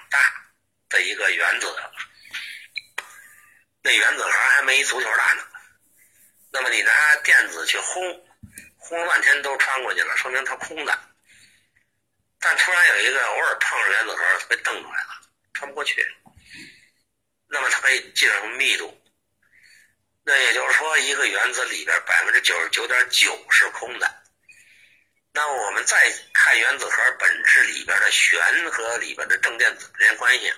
[0.92, 1.76] 的一个原子。
[3.82, 5.44] 那原子核还没足球大呢，
[6.52, 8.28] 那么你拿电子去轰，
[8.78, 11.00] 轰了半天都穿过去了，说明它空的。
[12.40, 15.22] 但突然有一个偶尔碰上原子核，被瞪出来了，
[15.54, 16.06] 穿不过去。
[17.48, 19.04] 那么它可以计算成密度，
[20.24, 24.24] 那也就是说，一个原子里边百分之九十九点九是空的。
[25.34, 25.98] 那我们再
[26.34, 30.54] 看原子核本质里边的旋和里边的正电子之间关系。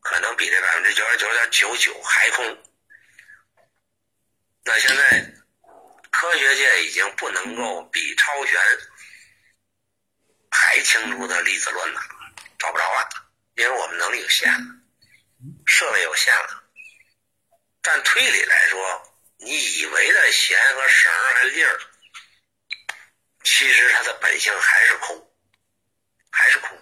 [0.00, 2.64] 可能比这百分之九十九点九九还空。
[4.64, 5.32] 那现在
[6.10, 8.60] 科学界已经不能够比超弦
[10.50, 12.00] 还清楚的粒子论了，
[12.58, 13.08] 找不着了，
[13.54, 14.66] 因为我们能力有限了，
[15.66, 16.62] 设备有限了。
[17.82, 19.02] 但推理来说，
[19.38, 21.80] 你以为的弦和绳和粒儿，
[23.42, 25.34] 其实它的本性还是空，
[26.30, 26.78] 还是空。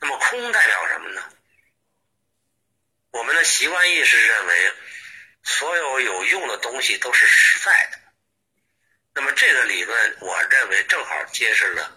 [0.00, 1.22] 那么空代表什么呢？
[3.14, 4.72] 我们的习惯意识认为，
[5.44, 7.98] 所有有用的东西都是实在的。
[9.14, 11.96] 那么这个理论，我认为正好揭示了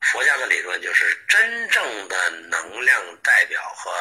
[0.00, 3.92] 佛家的理论，就是真正的能量代表和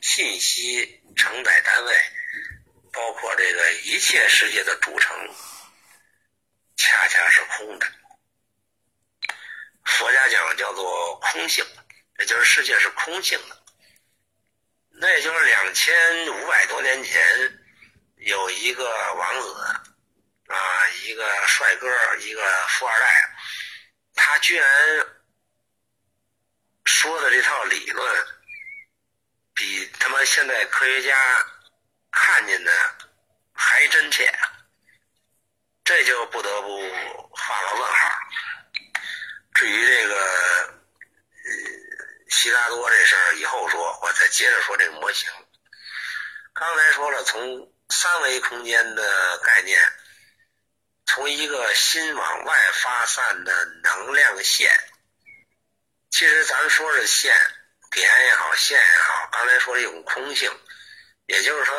[0.00, 1.96] 信息承载单位，
[2.92, 5.16] 包括这个一切世界的组成，
[6.76, 7.86] 恰恰是空的。
[9.84, 11.64] 佛家讲叫做空性，
[12.18, 13.57] 也就是世界是空性的。
[15.00, 15.94] 那也就是两千
[16.26, 17.22] 五百多年前，
[18.16, 18.84] 有一个
[19.14, 19.54] 王子，
[20.48, 23.36] 啊，一个帅哥，一个富二代，
[24.16, 24.66] 他居然
[26.84, 28.26] 说的这套理论，
[29.54, 31.16] 比他妈现在科学家
[32.10, 32.72] 看见的
[33.52, 34.28] 还真切，
[35.84, 36.90] 这就不得不
[37.30, 38.18] 画个问号。
[39.54, 40.77] 至于这个。
[42.28, 45.28] 悉达多这事儿以后说，我再接着说这个模型。
[46.52, 49.80] 刚才说了，从三维空间的概念，
[51.06, 54.70] 从一个心往外发散的能量线，
[56.10, 57.34] 其实咱们说是线
[57.90, 60.50] 点也好，线也好，刚才说的一种空性，
[61.26, 61.74] 也就是说，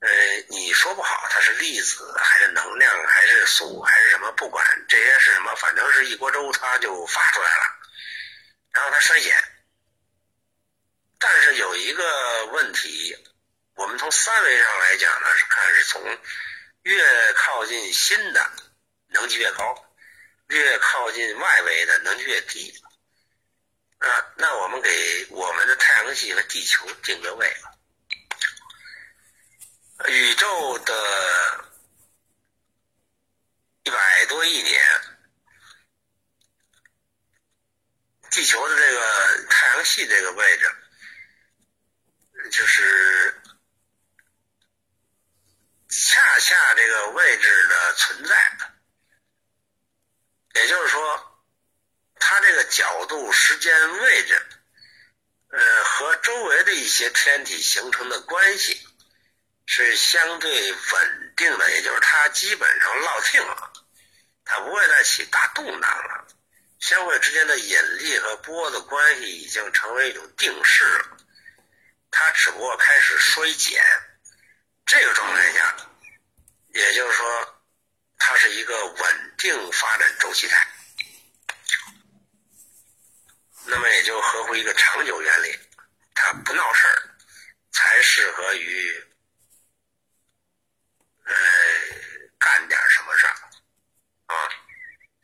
[0.00, 0.08] 呃，
[0.48, 7.62] 你说不好它是粒子还是能量还是素还是什么，不管这些是什么，反正是一锅粥，它就发出来了，
[8.72, 9.36] 然后它衰减。
[11.22, 13.14] 但是有一个问题，
[13.74, 16.18] 我们从三维上来讲呢，是看是从
[16.84, 18.50] 越靠近新的
[19.08, 19.92] 能级越高，
[20.48, 22.74] 越靠近外围的能级越低。
[23.98, 27.54] 啊，那我们给我们的太阳系和地球定个位，
[30.08, 31.64] 宇宙的
[33.82, 34.82] 一百多亿年，
[38.30, 40.79] 地球的这个太阳系这个位置。
[42.50, 43.42] 就是
[45.88, 48.58] 恰恰这个位置的存在，
[50.54, 51.42] 也就是说，
[52.16, 54.46] 它这个角度、时间、位置，
[55.48, 58.80] 呃，和周围的一些天体形成的关系
[59.66, 63.72] 是相对稳定的，也就是它基本上落定了，
[64.44, 66.26] 它不会再起大动荡了，
[66.78, 71.16] 相互之间的引力和波的关系已经成为一种定式了。
[72.10, 73.82] 它只不过开始衰减，
[74.84, 75.76] 这个状态下，
[76.74, 77.62] 也就是说，
[78.18, 80.68] 它是一个稳定发展周期态，
[83.64, 85.58] 那么也就合乎一个长久原理，
[86.14, 87.16] 它不闹事儿，
[87.72, 89.04] 才适合于，
[91.24, 91.34] 呃，
[92.38, 93.34] 干点什么事儿，
[94.26, 94.34] 啊，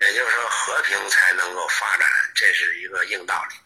[0.01, 3.57] 也就是说和平才能够发展，这是一个硬道理。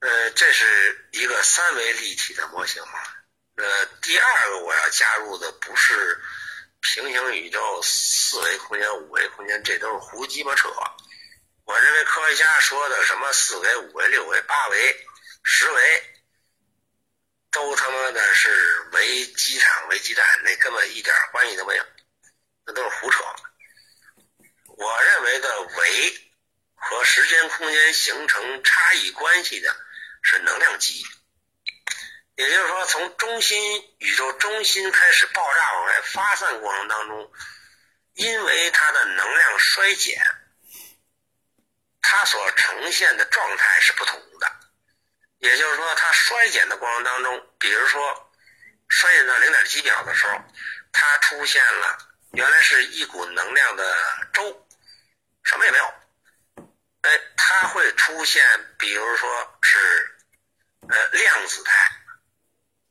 [0.00, 3.00] 呃，这是一个三维立体的模型嘛？
[3.56, 6.20] 呃，第二个我要加入的不是
[6.80, 10.68] 平行宇宙、四维空间、五维空间，这都是胡鸡巴扯。
[11.64, 15.06] 我认为科学家说的什么四维、五维、六维、八维、
[15.42, 16.02] 十维，
[17.50, 21.84] 都他妈的是围机场、围基站，那根本一点关系都没有，
[22.64, 23.24] 那都是胡扯。
[24.68, 26.30] 我认为的维
[26.76, 29.76] 和时间空间形成差异关系的
[30.28, 31.04] 是能量级。
[32.36, 37.32] 也就是说，从中心宇宙中心开始爆炸往外发散过程当中，
[38.14, 40.22] 因为它的能量衰减，
[42.02, 44.52] 它所呈现的状态是不同的。
[45.38, 48.30] 也就是说，它衰减的过程当中，比如说
[48.88, 50.38] 衰减到零点几秒的时候，
[50.92, 51.98] 它出现了
[52.32, 53.96] 原来是一股能量的
[54.32, 54.68] 粥，
[55.42, 55.94] 什么也没有，
[57.02, 58.44] 哎，它会出现，
[58.78, 60.17] 比如说是
[60.90, 61.92] 呃量子态。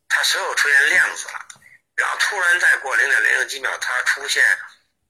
[0.10, 1.48] 它所有出现量子了，
[1.96, 4.44] 然后突然再过零点零零几秒，它出现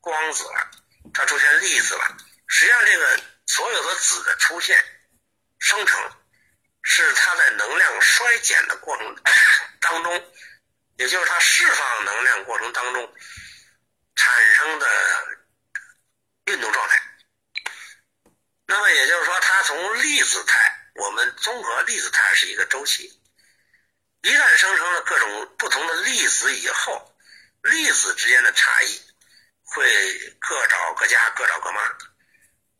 [0.02, 0.72] 光子了，
[1.14, 2.18] 它出现粒子了。
[2.48, 4.84] 实际上，这个所有的子的出现、
[5.60, 6.12] 生成，
[6.82, 9.16] 是它在能量衰减的过程
[9.80, 10.34] 当中，
[10.98, 13.16] 也就是它释放能量过程当中
[14.16, 14.88] 产生的
[16.46, 17.02] 运动状态。
[18.66, 23.22] 那么也就是说，它从粒子态，我们综合粒子态是一个周期。
[24.24, 27.16] 一旦生成了各种不同的粒子以后，
[27.62, 29.00] 粒子之间的差异
[29.64, 31.82] 会各找各家，各找各妈，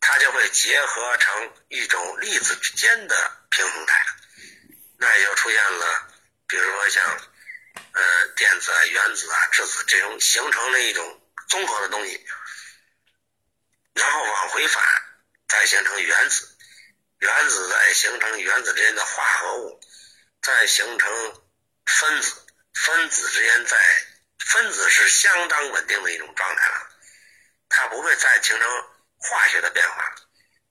[0.00, 4.04] 它就会结合成一种粒子之间的平衡态，
[4.98, 6.12] 那也就出现了，
[6.48, 7.04] 比如说像
[7.92, 12.26] 呃电子啊、原子啊、质子这种形成了一种综合的东西，
[13.94, 14.84] 然后往回返，
[15.46, 16.57] 再形成原子，
[17.18, 19.80] 原子再形成原子之间的化合物。
[20.40, 21.42] 再形成
[21.84, 23.76] 分子，分子之间在
[24.38, 26.88] 分子是相当稳定的一种状态了，
[27.68, 28.70] 它不会再形成
[29.16, 30.14] 化学的变化，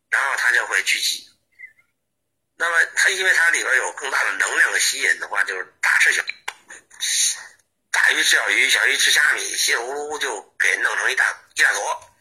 [0.09, 1.29] 然后它就会聚集。
[2.55, 6.23] 那么它因为它里边有更大的能量吸引的话，就是大吃小，
[7.91, 12.15] 大鱼吃小鱼，小鱼吃虾米，稀里糊涂就给弄成一大一大坨，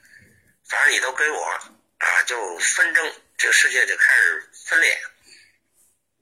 [0.68, 1.44] 反正你都归我
[1.98, 5.02] 啊，就纷争，这个世界就开始分裂。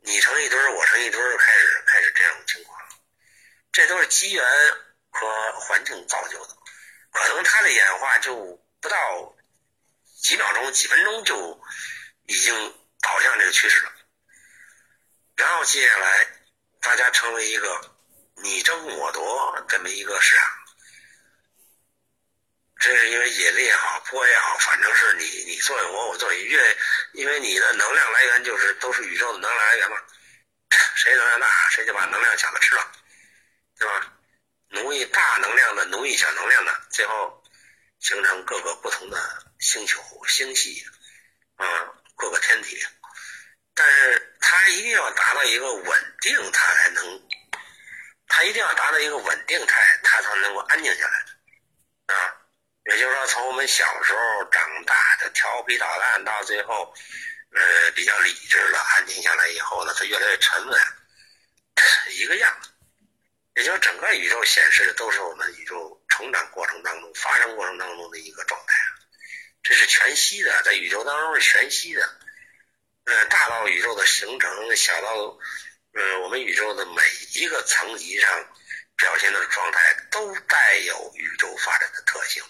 [0.02, 2.78] 你成一堆，我成一堆，开始开始这种情况，
[3.72, 4.44] 这都是机缘
[5.10, 6.56] 和环境造就的，
[7.12, 8.34] 可能它的演化就
[8.80, 9.34] 不到
[10.22, 11.58] 几秒钟、几分钟就
[12.26, 12.54] 已经
[13.00, 13.92] 导向这个趋势了，
[15.36, 16.26] 然后接下来
[16.80, 17.94] 大家成为一个
[18.42, 20.46] 你争我夺这么一个市场，
[22.84, 26.76] 这是因为引力也好，波也好，反正是你你作用我，我作为越。
[27.14, 29.96] 因为你的能量来源就是都是宇宙的能量来源嘛，
[30.94, 32.92] 谁能量大，谁就把能量小的吃了，
[33.78, 34.12] 对吧？
[34.68, 37.42] 奴役大能量的，奴役小能量的，最后
[38.00, 39.18] 形成各个不同的
[39.60, 40.84] 星球、星系
[41.56, 41.66] 啊，
[42.16, 42.86] 各个天体。
[43.72, 47.28] 但是它一定要达到一个稳定，它才能，
[48.28, 52.43] 它一定要达到一个稳定态，它才能够安静下来啊。
[52.90, 56.92] 也就是说，从我们小时候长大的调皮捣蛋，到最后，
[57.52, 60.80] 呃，比较理智了，安静下来以后呢，他越来越沉稳，
[62.10, 62.54] 一个样。
[63.56, 68.74] 也就是整个宇宙显示的都是我们宇宙成长过程当中发生过程当中的一个状态，
[69.62, 72.18] 这是全息的，在宇宙当中是全息的。
[73.04, 75.38] 呃，大到宇宙的形成，小到
[75.92, 77.02] 呃我们宇宙的每
[77.34, 78.28] 一个层级上
[78.96, 82.42] 表现的状态，都带有宇宙发展的特性。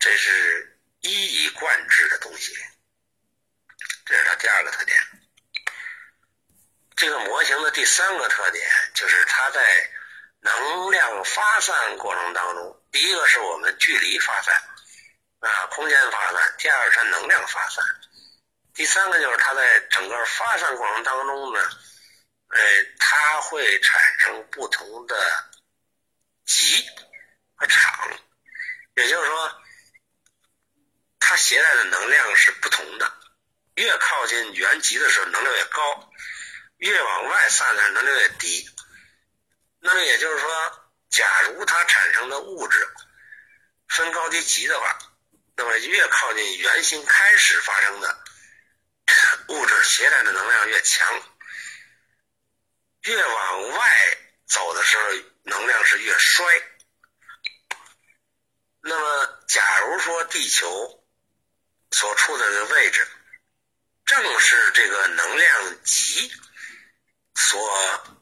[0.00, 2.56] 这是一以贯之的东西，
[4.06, 4.98] 这是它第二个特点。
[6.96, 9.90] 这个模型的第三个特点就是它在
[10.40, 14.54] 能量发散过程当中，第一个是我们距离发散
[15.40, 17.84] 啊，空间发散；第二是能量发散；
[18.72, 21.60] 第三个就是它在整个发散过程当中呢，
[22.48, 22.58] 呃，
[22.98, 25.14] 它会产生不同的
[26.46, 26.88] 极
[27.54, 28.10] 和场，
[28.94, 29.59] 也就是说。
[31.20, 33.12] 它携带的能量是不同的，
[33.76, 36.12] 越靠近原极的时候能量越高，
[36.78, 38.68] 越往外散的能量越低。
[39.78, 42.88] 那么也就是说，假如它产生的物质
[43.88, 44.98] 分高低级的话，
[45.54, 48.18] 那么越靠近圆心开始发生的
[49.48, 51.22] 物质携带的能量越强，
[53.02, 55.04] 越往外走的时候
[55.44, 56.44] 能量是越衰。
[58.82, 60.99] 那么假如说地球，
[61.92, 63.06] 所处的这个位置，
[64.06, 66.32] 正是这个能量级
[67.34, 68.14] 所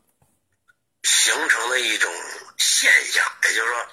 [1.03, 2.12] 形成的一种
[2.57, 3.25] 现象。
[3.45, 3.91] 也就是说，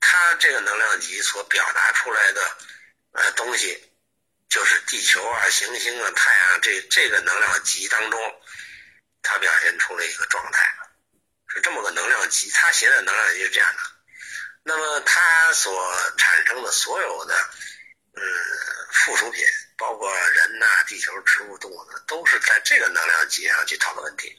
[0.00, 2.56] 它这个能量级所表达出来的
[3.12, 3.92] 呃东西，
[4.48, 8.42] 就是地球啊、行星啊、太阳这这个能量级当中，
[9.22, 10.66] 它表现出了一个状态，
[11.48, 12.50] 是这么个能量级。
[12.50, 13.80] 它携带能量级是这样的。
[14.62, 17.50] 那么它所产生的所有的。
[18.20, 18.26] 嗯，
[18.92, 19.42] 附属品
[19.78, 24.36] 包括人呐、地球、植物、动物的，都是在这个能量级上去讨论问题。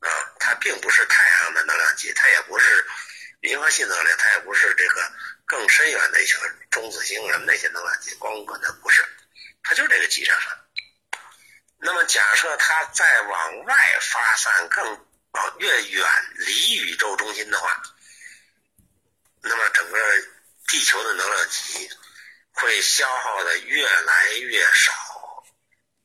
[0.00, 0.08] 啊，
[0.40, 2.84] 它并不是太阳的能量级，它也不是
[3.42, 5.12] 银河系能量，它也不是这个
[5.44, 6.36] 更深远的一些
[6.70, 9.04] 中子星什么那些能量级，光管它不是，
[9.62, 10.50] 它就是这个级上上。
[11.78, 16.08] 那么假设它再往外发散，更往越远
[16.38, 17.82] 离宇宙中心的话，
[19.42, 19.98] 那么整个
[20.68, 21.90] 地球的能量级
[22.52, 24.92] 会消耗的越来越少，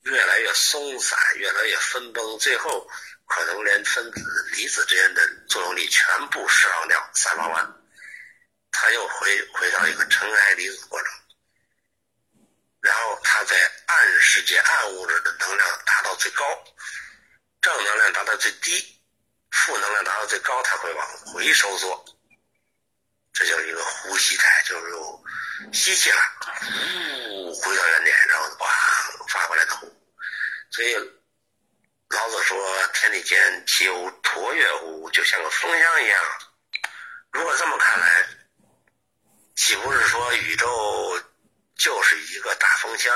[0.04, 2.89] 越来越松散，越来越分崩，最后
[3.26, 4.22] 可能连分子、
[4.54, 7.76] 离子之间的作用力全部释放掉，散发完，
[8.72, 11.10] 它又回回到一个尘埃离子过程。
[12.80, 13.56] 然后它在
[13.88, 16.45] 暗世界、暗物质的能量达到最高，
[17.62, 19.02] 正能量达到最低，
[19.52, 22.06] 负能量达到最高，它会往回收缩。
[23.34, 25.23] 这叫一个呼吸态，就是又
[25.73, 28.69] 吸气了，呼回到原点，然后哇
[29.28, 29.88] 发过来的呼。
[30.71, 30.95] 所以
[32.09, 35.09] 老子说：“天地间其有橐越乎？
[35.11, 36.23] 就像个风箱一样。”
[37.32, 38.28] 如果这么看来，
[39.55, 41.23] 岂不是说宇宙？
[41.75, 43.15] 就是一个大风箱，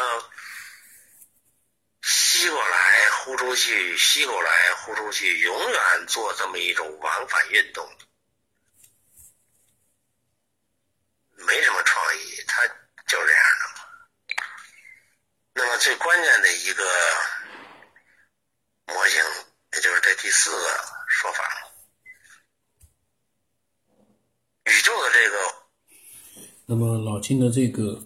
[2.04, 7.92] 吸过来呼出去，吸过来呼出去，永远做这么一种往返运动，
[11.38, 12.68] 没什么创意，它
[13.08, 14.46] 就是这样的。
[15.54, 16.84] 那么最关键的一个
[18.88, 19.22] 模型，
[19.72, 20.58] 也就是这第四个
[21.08, 21.42] 说法，
[24.66, 25.38] 宇宙的这个，
[26.66, 28.06] 那么老金的这个。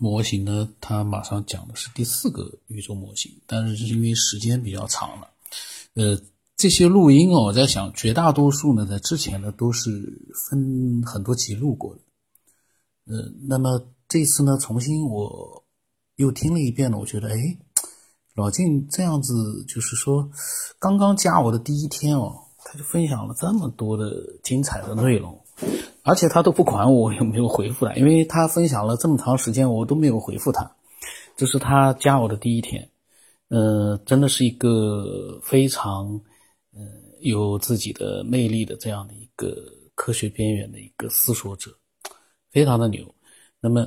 [0.00, 5.30] 模型呢，他马上讲的是第四个宇宙模型，但是是因为时间比较长了，
[5.94, 6.20] 呃，
[6.56, 9.90] 这些录音哦，我在想绝大多数呢，在之前呢都是
[10.48, 12.00] 分很多集录过的，
[13.06, 15.64] 呃，那么这次呢，重新我
[16.18, 17.36] 又听了一遍呢，我觉得，哎，
[18.34, 20.28] 老静这样子，就是说，
[20.80, 24.12] 刚刚加我的第一天哦，他就分享了这么多的
[24.42, 25.40] 精彩的内容。
[26.02, 30.68] 而且他都不管我有没有回复他，因为他分享了这么长时间，我都没有回复他。
[31.36, 32.90] 这是他加我的第一天，
[33.46, 36.20] 呃，真的是一个非常，
[36.74, 36.80] 呃，
[37.20, 39.54] 有自己的魅力的这样的一个
[39.94, 41.70] 科学边缘的一个思索者，
[42.50, 43.14] 非常的牛。
[43.60, 43.86] 那么，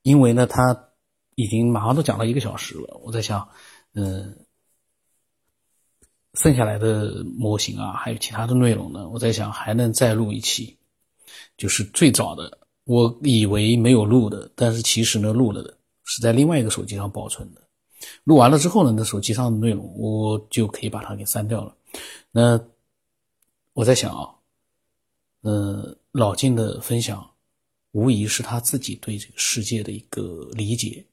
[0.00, 0.88] 因为呢，他
[1.36, 3.48] 已经马上都讲了一个小时了，我在想，
[3.94, 4.36] 嗯，
[6.34, 10.76] 剩下来的模型啊，还有其他的内容呢，我在想还能再录一期。
[11.56, 17.62] 就是最早的，我以为没有录的，但是其实呢录了的，是在另外一个手机上保存的。
[18.24, 21.74] 录完了之后呢，那手机上的内容我就可以把它给删掉了。
[22.30, 22.60] 那
[23.72, 24.28] 我在想啊，
[25.40, 27.28] 呃，老金的分享，
[27.92, 31.04] 无疑是他自己对这个世界的一个理解，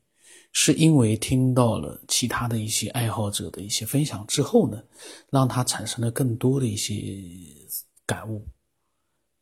[0.54, 4.82] 是因为听到了其他的一些爱好者的一些分享之后呢，
[5.30, 6.96] 让他产生了更多的一些
[8.06, 8.48] 感悟。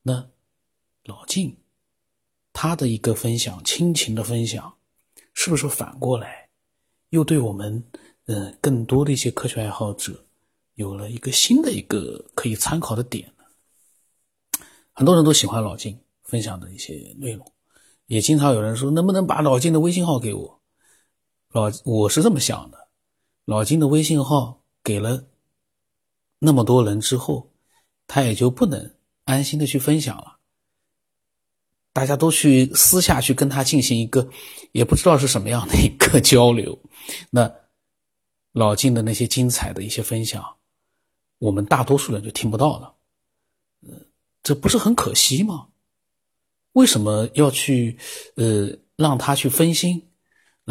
[0.01, 0.27] 那。
[1.05, 1.57] 老晋，
[2.53, 4.71] 他的一个分享，亲情的分享，
[5.33, 6.47] 是不是反过来，
[7.09, 7.83] 又对我们，
[8.27, 10.23] 嗯，更多的一些科学爱好者，
[10.75, 13.43] 有了一个新的一个可以参考的点呢？
[14.91, 17.51] 很多人都喜欢老晋分享的一些内容，
[18.05, 20.60] 也经常有人说，能不能把老晋的微信号给我？
[21.53, 22.87] 老，我是这么想的，
[23.45, 25.25] 老金的微信号给了
[26.39, 27.51] 那么多人之后，
[28.07, 28.95] 他也就不能
[29.25, 30.37] 安心的去分享了。
[31.91, 34.29] 大家都去私下去跟他进行一个，
[34.71, 36.79] 也不知道是什么样的一个 交流。
[37.29, 37.53] 那
[38.53, 40.55] 老金的那些精彩的一些分享，
[41.37, 42.95] 我们大多数人就听不到了。
[44.41, 45.67] 这不是很可惜吗？
[46.71, 47.97] 为什么要去
[48.35, 50.07] 呃让他去分心，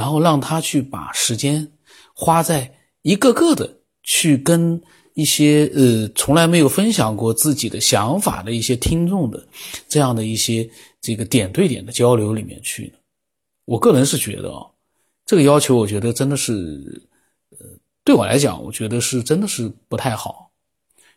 [0.01, 1.71] 然后让他去把时间
[2.15, 2.73] 花在
[3.03, 3.71] 一个个的
[4.03, 4.81] 去跟？
[5.15, 9.45] 一些呃，从来没有分享过自己的想法的一些听众的
[9.89, 10.71] 这样的一些
[11.01, 12.91] 这个点对点的交流里面去
[13.67, 14.65] 我个人是觉得啊，
[15.27, 17.03] 这个要求我觉得真的是，
[17.51, 17.67] 呃，
[18.05, 20.51] 对我来讲，我觉得是真的是不太好，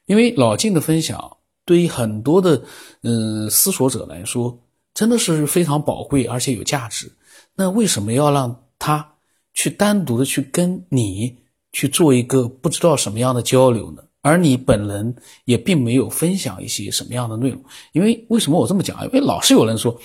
[0.07, 2.61] 因为老静的分享对于很多的
[3.03, 4.59] 嗯思索者来说，
[4.93, 7.09] 真的是非常宝贵而且有价值。
[7.55, 9.13] 那为什么要让他
[9.53, 11.37] 去单独的去跟你？
[11.71, 14.03] 去做一个不知道什么样的交流呢？
[14.21, 15.15] 而你本人
[15.45, 17.63] 也并没有分享一些什么样的内容。
[17.93, 19.01] 因为为什么我这么讲？
[19.05, 19.97] 因为老是有人说，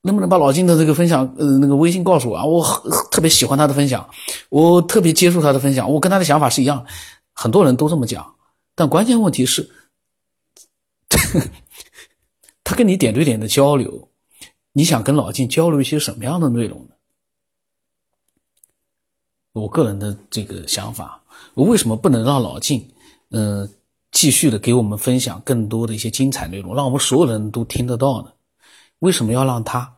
[0.00, 2.44] 能不能把老金的这个分享，呃，那个微信告诉我啊？
[2.44, 2.64] 我
[3.12, 4.08] 特别喜欢他的分享，
[4.48, 6.84] 我特别接受他的分享，我跟他的想法是一样。
[7.32, 8.34] 很多人都这么讲，
[8.74, 9.70] 但关键问题是，
[12.64, 14.08] 他跟你点对点的交流，
[14.72, 16.93] 你想跟老金交流一些什么样的内容呢？
[19.54, 21.22] 我个人的这个想法，
[21.54, 22.84] 我为什么不能让老晋，
[23.30, 23.68] 嗯，
[24.10, 28.32] 继续的给我们分享更多的一些精彩内容，让我们所有人都听得到呢？
[28.98, 29.94] 为什么要让他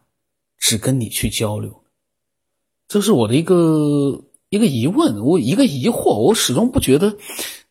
[0.58, 1.74] 只跟你去交流？
[2.86, 7.16] 这是我的一个一个疑问，我一个疑惑，我始终不觉得，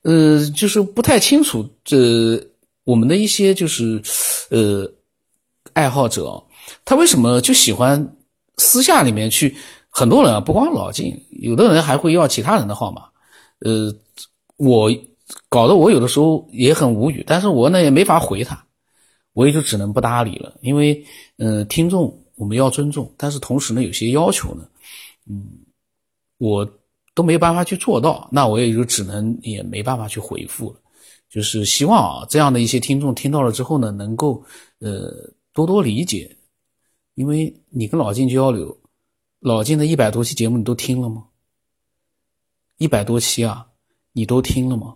[0.01, 2.43] 呃，就是不太清楚这
[2.83, 4.01] 我们的一些就是
[4.49, 4.91] 呃
[5.73, 6.43] 爱好者，
[6.83, 8.17] 他为什么就喜欢
[8.57, 9.55] 私下里面去？
[9.98, 13.04] 很多人啊，不光老晋，有的人还会要其他人的号码，
[13.60, 13.96] 呃，
[14.58, 14.91] 我
[15.48, 18.62] 搞得我有的时候也很无语，但是我呢也没法回他，
[19.32, 21.02] 我也就只能不搭理了，因为，
[21.38, 24.68] 呃，听众我们要尊重，但是同时呢，有些要求呢，
[25.30, 25.48] 嗯，
[26.39, 26.70] 我
[27.14, 30.76] 都没办法去做到，那我也就只能也没办法去回复了，
[31.30, 34.43] 就是希望啊，这样的一些听众听到了之后呢，能够
[34.80, 35.10] 呃
[35.54, 36.36] 多多理解，
[37.14, 38.78] 因为你跟老晋交流。
[39.46, 41.26] 老金的一百多期节目你都听了吗？
[42.78, 43.68] 一百多期啊，
[44.12, 44.96] 你都听了吗？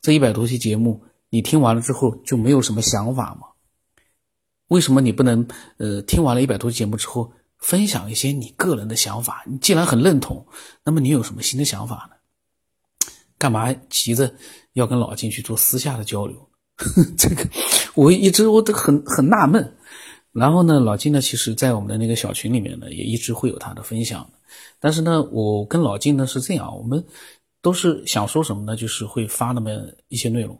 [0.00, 3.48] 这一百多期节目你听完了之后就没有什么想法吗？
[4.68, 5.46] 为什么你不能
[5.76, 9.44] 呃听完了一百多期节目之后分享一些你个人的想法？
[9.46, 10.46] 你既然很认同，
[10.82, 12.16] 那么你有什么新的想法呢？
[13.36, 14.34] 干嘛急着
[14.72, 16.48] 要跟老金去做私下的交流？
[17.18, 17.46] 这个
[17.96, 19.76] 我一直我都很很纳闷。
[20.32, 24.28] 然后呢，老金呢，其实，在我们的那个小群里面呢，也一直会有他的分享。
[24.80, 27.04] 但是呢，我跟老金呢是这样，我们
[27.60, 29.70] 都是想说什么呢，就是会发那么
[30.08, 30.58] 一些内容，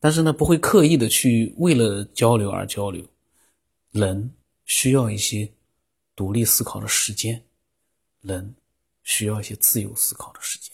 [0.00, 3.04] 但是呢，不会刻意的去为了交流而交流。
[3.92, 4.32] 人
[4.64, 5.48] 需要一些
[6.16, 7.40] 独立思考的时间，
[8.22, 8.54] 人
[9.02, 10.72] 需要一些自由思考的时间。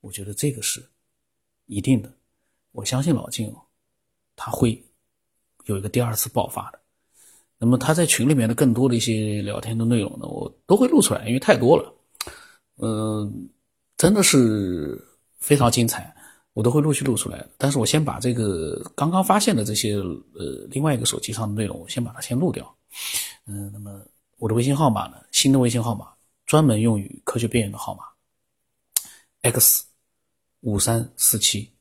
[0.00, 0.84] 我觉得这个是
[1.66, 2.12] 一定的。
[2.70, 3.62] 我相信老金哦，
[4.36, 4.80] 他会
[5.64, 6.81] 有一个第二次爆发的。
[7.64, 11.94] 那么他在群里面的更多的一些聊天的内容呢，我都会录出来，因为太多了，
[12.78, 13.48] 嗯，
[13.96, 15.00] 真的是
[15.38, 16.12] 非常精彩，
[16.54, 17.46] 我都会陆续录出来。
[17.56, 22.76] 但是我先把这个刚刚发现的这些呃另外一个手机上的内容，我先把它先录掉。
[23.46, 24.04] 嗯，那么
[24.38, 26.08] 我的微信号码呢，新的微信号码
[26.46, 28.02] 专门用于科学边缘的号码
[29.42, 29.84] ，x
[30.62, 31.71] 五三四七。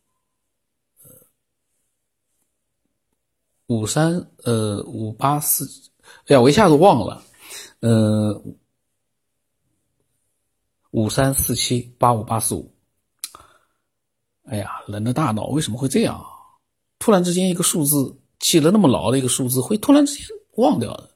[3.71, 4.13] 五三
[4.43, 5.65] 呃五八四，
[6.25, 7.23] 哎呀，我一下子忘了，
[7.79, 8.43] 呃
[10.89, 12.69] 五三四七八五八四五，
[14.43, 16.21] 哎呀，人的大脑为什么会这样？
[16.99, 20.25] 突然之间一个数字记了那么牢的一个数字，会突然之间
[20.57, 21.09] 忘掉的。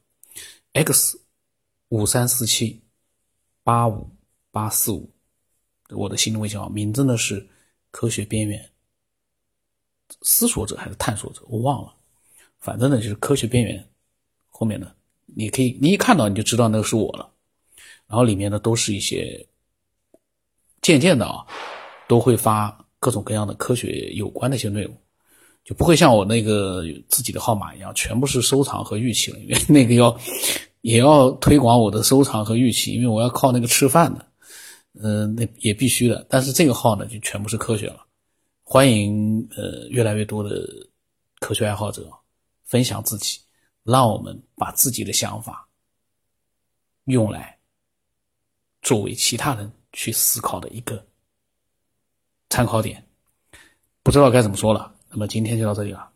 [0.72, 1.20] x
[1.90, 2.82] 五三四七
[3.64, 4.10] 八五
[4.52, 5.12] 八四五，
[5.90, 7.46] 我的新微信号名字呢是
[7.92, 8.72] 科学边缘
[10.22, 11.94] 思索者还是探索者，我忘了。
[12.66, 13.88] 反正呢，就是科学边缘，
[14.48, 14.92] 后面呢，
[15.36, 17.30] 你可以，你一看到你就知道那个是我了。
[18.08, 19.46] 然后里面呢，都是一些
[20.82, 21.46] 渐渐的啊，
[22.08, 24.98] 都会发各种各样的科学有关的一些内容，
[25.64, 29.38] 就不会像我那个自己的号码一样，全部是收藏和预期了。
[29.38, 30.20] 因为那个要
[30.82, 34.26] 也要推广我的收藏和预期，因为我要靠那个吃饭的，
[35.04, 36.26] 嗯，那也必须的。
[36.28, 38.04] 但是这个号呢，就全部是科学了。
[38.64, 40.68] 欢迎呃越来越多的
[41.40, 42.10] 科学爱好者。
[42.76, 43.40] 分享自己，
[43.84, 45.66] 让我们把自己的想法
[47.06, 47.58] 用来
[48.82, 51.08] 作为其他人去思考的一个
[52.50, 53.02] 参考点。
[54.04, 56.12] 不知道该怎么说了，那么今天就到这里了。